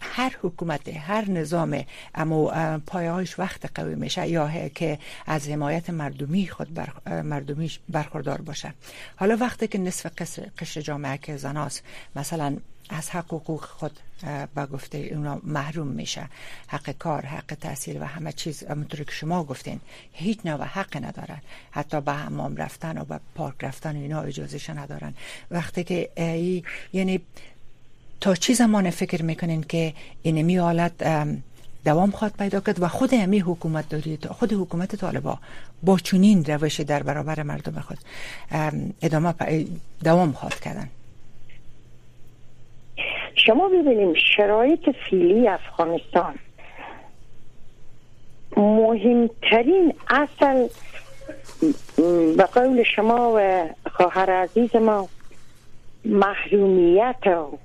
هر 0.00 0.36
حکومت 0.42 0.88
هر 0.88 1.30
نظام 1.30 1.84
اما 2.14 2.78
پایهایش 2.78 3.38
وقت 3.38 3.70
قوی 3.74 3.94
میشه 3.94 4.28
یا 4.28 4.68
که 4.68 4.98
از 5.26 5.48
حمایت 5.48 5.90
مردمی 5.90 6.48
خود 6.48 6.74
بر 6.74 7.22
مردمیش 7.22 7.80
برخوردار 7.88 8.40
باشه. 8.40 8.74
حالا 9.16 9.36
وقتی 9.36 9.68
که 9.68 9.78
نصف 9.78 10.06
قشر 10.58 10.80
جامعه 10.80 11.18
که 11.18 11.36
زناست 11.36 11.82
مثلا 12.16 12.56
از 12.90 13.10
حق 13.10 13.34
حقوق 13.34 13.64
خود 13.64 13.98
با 14.54 14.66
گفته 14.66 14.98
اونا 14.98 15.40
محروم 15.44 15.86
میشه. 15.86 16.28
حق 16.66 16.90
کار 16.90 17.26
حق 17.26 17.54
تحصیل 17.60 18.02
و 18.02 18.04
همه 18.04 18.32
چیز 18.32 18.64
همونطور 18.64 19.04
که 19.04 19.12
شما 19.12 19.44
گفتین 19.44 19.80
هیچ 20.12 20.38
نوع 20.44 20.64
حق 20.64 21.04
ندارن 21.04 21.38
حتی 21.70 22.00
به 22.00 22.12
حمام 22.12 22.56
رفتن 22.56 22.98
و 22.98 23.04
به 23.04 23.20
پارک 23.34 23.64
رفتن 23.64 23.96
اینا 23.96 24.22
اجازهش 24.22 24.70
ندارن. 24.70 25.14
وقتی 25.50 25.84
که 25.84 26.10
ای 26.16 26.62
یعنی 26.92 27.20
تا 28.20 28.34
چی 28.34 28.54
زمان 28.54 28.90
فکر 28.90 29.22
می‌کنین 29.22 29.62
که 29.62 29.92
اینمی 30.22 30.56
حالت 30.56 30.92
دوام 31.84 32.10
خواهد 32.10 32.36
پیدا 32.38 32.60
کرد 32.60 32.82
و 32.82 32.88
خود 32.88 33.10
امی 33.12 33.38
حکومت 33.38 33.88
دارید 33.88 34.26
خود 34.26 34.52
حکومت 34.52 34.96
طالبا 34.96 35.38
با 35.82 35.98
چنین 35.98 36.44
روش 36.44 36.80
در 36.80 37.02
برابر 37.02 37.42
مردم 37.42 37.80
خود 37.80 37.98
ادامه 39.02 39.34
دوام 40.04 40.32
خواهد 40.32 40.60
کردن؟ 40.60 40.88
شما 43.34 43.68
ببینیم 43.68 44.14
شرایط 44.36 44.90
فیلی 45.10 45.48
افغانستان 45.48 46.34
مهمترین 48.56 49.94
اصل 50.10 50.68
به 52.36 52.44
قول 52.54 52.82
شما 52.82 53.32
و 53.36 53.68
خواهر 53.90 54.30
عزیز 54.30 54.76
ما 54.76 55.08
محرومیت 56.04 57.26
و 57.26 57.58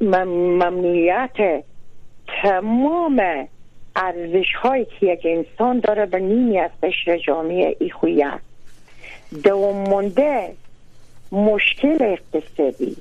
ممنوعیت 0.00 1.64
تمام 2.42 3.48
ارزش 3.96 4.54
هایی 4.62 4.84
که 4.84 5.06
یک 5.06 5.20
انسان 5.24 5.80
داره 5.80 6.06
به 6.06 6.18
نیمی 6.18 6.58
از 6.58 6.70
قشر 6.82 7.18
جامعه 7.18 7.76
ای 7.80 7.90
خویه 7.90 8.30
دوام 9.44 9.76
مونده 9.76 10.54
مشکل 11.32 11.98
اقتصادی. 12.00 12.96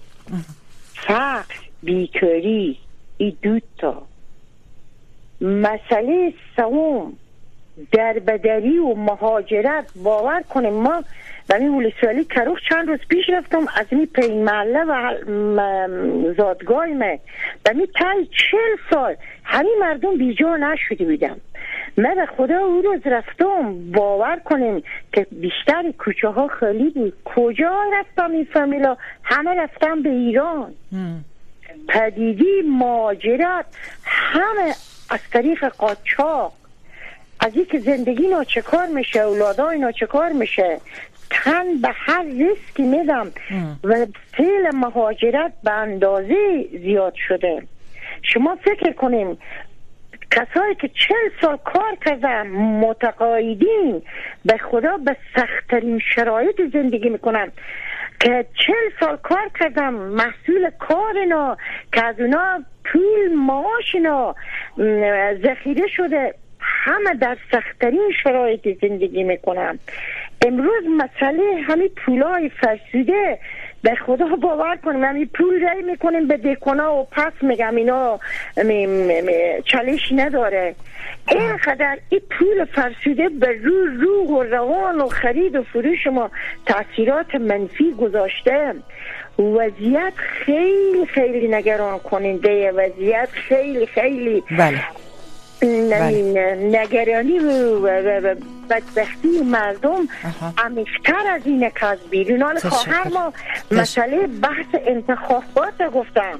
فقر 0.93 1.55
بیکاری 1.83 2.77
ای 3.17 3.37
دوتا 3.41 4.01
مسئله 5.41 6.33
سوم 6.55 7.13
دربدری 7.91 8.77
و 8.77 8.93
مهاجرت 8.93 9.91
باور 10.03 10.41
کنیم 10.49 10.73
ما 10.73 11.03
در 11.49 11.57
این 11.57 11.69
ولسوالی 11.69 12.23
کروخ 12.23 12.59
چند 12.69 12.87
روز 12.87 12.99
پیش 13.09 13.29
رفتم 13.29 13.65
از 13.75 13.85
این 13.89 14.05
پین 14.05 14.43
محله 14.43 14.83
و 14.83 15.17
زادگاه 16.37 16.85
ما 16.85 17.17
در 17.63 17.73
این 17.73 17.87
تای 17.99 18.25
چل 18.25 18.93
سال 18.93 19.15
همین 19.43 19.75
مردم 19.79 20.17
بیجا 20.17 20.55
نشده 20.55 21.05
بودم. 21.05 21.37
من 21.97 22.15
به 22.15 22.25
خدا 22.25 22.57
او 22.57 22.81
روز 22.81 23.01
رفتم 23.05 23.91
باور 23.91 24.39
کنیم 24.45 24.83
که 25.13 25.27
بیشتر 25.31 25.91
کوچه 25.97 26.27
ها 26.27 26.47
خالی 26.47 26.89
بود. 26.89 27.13
کجا 27.25 27.83
رفتم 27.93 28.31
این 28.31 28.47
فامیلا؟ 28.53 28.97
همه 29.23 29.51
رفتم 29.51 30.01
به 30.01 30.09
ایران. 30.09 30.73
پدیدی 31.87 32.61
ماجرت 32.69 33.65
همه 34.03 34.73
از 35.09 35.19
طریق 35.33 35.65
قاچاق. 35.67 36.53
از 37.39 37.53
که 37.71 37.79
زندگی 37.79 38.27
ناچکار 38.27 38.87
میشه 38.87 39.19
اولادای 39.19 39.79
ناچکار 39.79 40.31
میشه 40.31 40.79
تن 41.29 41.81
به 41.81 41.89
هر 41.93 42.23
ریسکی 42.23 42.83
میدم 42.83 43.31
و 43.83 44.05
فعل 44.37 44.75
مهاجرت 44.75 45.53
به 45.63 45.71
اندازه 45.71 46.65
زیاد 46.71 47.13
شده. 47.27 47.63
شما 48.21 48.55
فکر 48.55 48.91
کنیم 48.91 49.37
کسایی 50.31 50.75
که 50.75 50.87
چل 50.87 51.41
سال 51.41 51.57
کار 51.57 51.95
کردن 52.05 52.47
متقاعدین 52.47 54.01
به 54.45 54.57
خدا 54.57 54.97
به 54.97 55.15
سختترین 55.35 55.99
شرایط 56.15 56.61
زندگی 56.73 57.09
می‌کنن. 57.09 57.51
که 58.19 58.45
چل 58.67 58.99
سال 58.99 59.17
کار 59.17 59.51
کردم 59.59 59.93
محصول 59.93 60.69
کار 60.79 61.17
اینا 61.17 61.57
که 61.93 62.05
از 62.05 62.19
اونا 62.19 62.63
پول 62.85 63.33
معاش 63.35 63.95
اینا 63.95 64.35
ذخیره 65.43 65.87
شده. 65.87 66.33
همه 66.87 67.13
در 67.13 67.37
سختترین 67.51 68.11
شرایط 68.23 68.67
زندگی 68.81 69.23
می‌کنن. 69.23 69.79
امروز 70.45 70.83
مسئله 70.97 71.43
همین 71.67 71.89
پولای 72.05 72.49
فرسوده. 72.49 73.39
به 73.83 73.95
خدا 73.95 74.25
باور 74.25 74.75
کنیم 74.75 75.03
همین 75.03 75.29
پول 75.33 75.61
رای 75.61 75.81
می‌کنیم 75.83 76.27
به 76.27 76.37
دکونا 76.37 76.95
و 76.95 77.07
پس 77.11 77.33
میگم 77.41 77.75
اینا 77.75 78.19
چالش 79.65 80.11
نداره. 80.11 80.75
اینقدر 81.31 81.97
این 82.09 82.21
پول 82.29 82.65
فرسوده 82.65 83.29
به 83.29 83.59
رو 83.63 83.85
روح 83.85 84.27
و 84.29 84.43
روان 84.43 85.01
و 85.01 85.07
خرید 85.07 85.55
و 85.55 85.63
فروش 85.63 86.07
ما 86.07 86.31
تاثیرات 86.65 87.35
منفی 87.35 87.91
گذاشته. 87.91 88.73
وضعیت 89.39 90.13
خیلی 90.17 91.05
خیلی 91.05 91.47
نگران 91.47 91.99
کننده. 91.99 92.71
وضعیت 92.71 93.29
خیلی 93.29 93.85
خیلی 93.85 94.43
بله. 94.57 94.81
نگرانی 95.63 97.39
و 97.39 97.81
بدبختی 98.69 99.41
مردم 99.45 100.07
عمیقتر 100.57 101.27
از 101.35 101.41
این 101.45 101.69
که 101.69 101.85
از 101.85 101.99
بیرون 102.09 102.41
حال 102.41 102.59
خواهر 102.59 103.07
ما 103.07 103.33
مسئله 103.71 104.27
بحث 104.27 104.81
انتخابات 104.87 105.81
گفتم. 105.93 106.39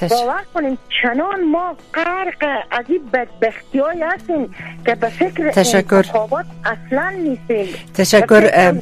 باور 0.00 0.42
کنیم 0.54 0.78
چنان 1.02 1.44
ما 1.50 1.76
غرق 1.94 2.44
از 2.70 2.84
این 2.88 3.10
بدبختی 3.12 3.78
های 3.78 4.02
هستیم 4.02 4.54
که 4.86 4.94
به 4.94 5.08
فکر 5.08 5.50
تشکر. 5.50 5.96
انتخابات 5.96 6.46
اصلا 6.64 7.10
نیستیم. 7.10 7.66
تشکر 7.94 8.74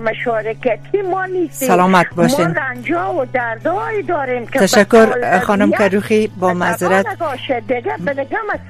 مشارکتی 0.00 1.02
ما 1.02 1.24
نیستیم. 1.26 1.68
سلامت 1.68 2.14
باشین. 2.16 2.46
ما 2.46 2.52
رنجا 2.52 3.14
و 3.14 3.24
دردایی 3.24 4.02
داریم 4.02 4.46
که 4.46 4.58
تشکر 4.58 5.38
خانم 5.40 5.70
کروخی 5.70 6.26
با 6.26 6.54
معذرت. 6.54 7.06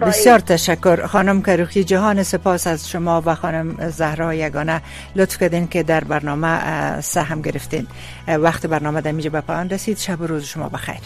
بسیار 0.00 0.38
تشکر. 0.38 1.06
خانم 1.06 1.42
کروخی 1.42 1.84
جهان 1.84 2.22
سپاس 2.22 2.66
از 2.66 2.90
شما 2.90 3.22
و 3.26 3.34
خانم 3.34 3.88
زهرا 3.88 4.34
یگانه. 4.34 4.82
لطف 5.16 5.38
کردین 5.38 5.68
که 5.68 5.82
در 5.82 6.04
برنامه 6.04 7.00
سهم 7.00 7.42
گرفتین. 7.42 7.86
وقت 8.28 8.66
برنامه 8.66 9.00
در 9.00 9.12
میجه 9.12 9.30
به 9.30 9.40
پایان 9.40 9.70
رسید. 9.70 9.98
شب 9.98 10.20
و 10.20 10.26
روز 10.26 10.44
شما 10.44 10.68
بخیر. 10.68 11.00